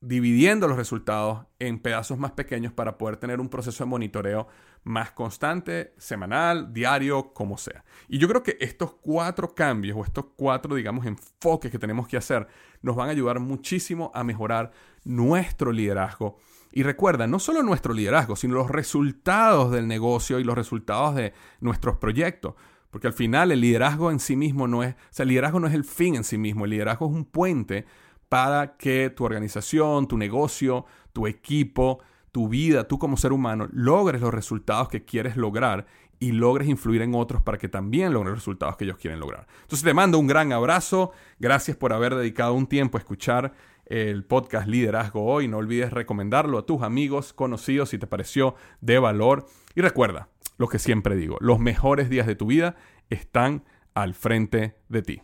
dividiendo 0.00 0.68
los 0.68 0.76
resultados 0.76 1.46
en 1.58 1.78
pedazos 1.78 2.18
más 2.18 2.32
pequeños 2.32 2.72
para 2.72 2.98
poder 2.98 3.16
tener 3.16 3.40
un 3.40 3.48
proceso 3.48 3.84
de 3.84 3.90
monitoreo 3.90 4.46
más 4.84 5.10
constante, 5.10 5.94
semanal, 5.96 6.72
diario, 6.72 7.32
como 7.32 7.58
sea. 7.58 7.84
Y 8.08 8.18
yo 8.18 8.28
creo 8.28 8.42
que 8.42 8.56
estos 8.60 8.94
cuatro 8.94 9.54
cambios 9.54 9.96
o 9.98 10.04
estos 10.04 10.26
cuatro, 10.36 10.76
digamos, 10.76 11.06
enfoques 11.06 11.72
que 11.72 11.78
tenemos 11.78 12.06
que 12.06 12.16
hacer 12.16 12.46
nos 12.82 12.94
van 12.94 13.08
a 13.08 13.12
ayudar 13.12 13.40
muchísimo 13.40 14.12
a 14.14 14.22
mejorar 14.22 14.70
nuestro 15.04 15.72
liderazgo. 15.72 16.38
Y 16.72 16.82
recuerda, 16.82 17.26
no 17.26 17.38
solo 17.38 17.62
nuestro 17.62 17.94
liderazgo, 17.94 18.36
sino 18.36 18.54
los 18.54 18.70
resultados 18.70 19.72
del 19.72 19.88
negocio 19.88 20.38
y 20.38 20.44
los 20.44 20.54
resultados 20.54 21.14
de 21.16 21.32
nuestros 21.60 21.96
proyectos. 21.96 22.54
Porque 22.90 23.08
al 23.08 23.12
final 23.12 23.50
el 23.50 23.60
liderazgo 23.60 24.10
en 24.10 24.20
sí 24.20 24.36
mismo 24.36 24.68
no 24.68 24.82
es, 24.82 24.94
o 24.94 24.98
sea, 25.10 25.24
el 25.24 25.30
liderazgo 25.30 25.58
no 25.58 25.66
es 25.66 25.74
el 25.74 25.84
fin 25.84 26.14
en 26.14 26.24
sí 26.24 26.38
mismo, 26.38 26.64
el 26.64 26.70
liderazgo 26.70 27.06
es 27.06 27.12
un 27.12 27.24
puente 27.24 27.86
para 28.28 28.76
que 28.76 29.10
tu 29.10 29.24
organización, 29.24 30.08
tu 30.08 30.18
negocio, 30.18 30.84
tu 31.12 31.26
equipo, 31.26 32.00
tu 32.32 32.48
vida, 32.48 32.86
tú 32.86 32.98
como 32.98 33.16
ser 33.16 33.32
humano, 33.32 33.68
logres 33.72 34.20
los 34.20 34.34
resultados 34.34 34.88
que 34.88 35.04
quieres 35.04 35.36
lograr 35.36 35.86
y 36.18 36.32
logres 36.32 36.68
influir 36.68 37.02
en 37.02 37.14
otros 37.14 37.42
para 37.42 37.58
que 37.58 37.68
también 37.68 38.12
logren 38.12 38.32
los 38.32 38.40
resultados 38.40 38.76
que 38.76 38.84
ellos 38.84 38.96
quieren 38.98 39.20
lograr. 39.20 39.46
Entonces 39.62 39.84
te 39.84 39.94
mando 39.94 40.18
un 40.18 40.26
gran 40.26 40.52
abrazo, 40.52 41.12
gracias 41.38 41.76
por 41.76 41.92
haber 41.92 42.14
dedicado 42.14 42.54
un 42.54 42.66
tiempo 42.66 42.98
a 42.98 43.00
escuchar 43.00 43.52
el 43.86 44.24
podcast 44.24 44.66
Liderazgo 44.66 45.24
Hoy, 45.24 45.46
no 45.46 45.58
olvides 45.58 45.92
recomendarlo 45.92 46.58
a 46.58 46.66
tus 46.66 46.82
amigos, 46.82 47.32
conocidos 47.32 47.90
si 47.90 47.98
te 47.98 48.06
pareció 48.06 48.56
de 48.80 48.98
valor 48.98 49.46
y 49.74 49.80
recuerda 49.80 50.28
lo 50.58 50.68
que 50.68 50.78
siempre 50.78 51.16
digo, 51.16 51.36
los 51.40 51.58
mejores 51.58 52.08
días 52.08 52.26
de 52.26 52.34
tu 52.34 52.46
vida 52.46 52.76
están 53.10 53.64
al 53.94 54.14
frente 54.14 54.76
de 54.88 55.02
ti. 55.02 55.22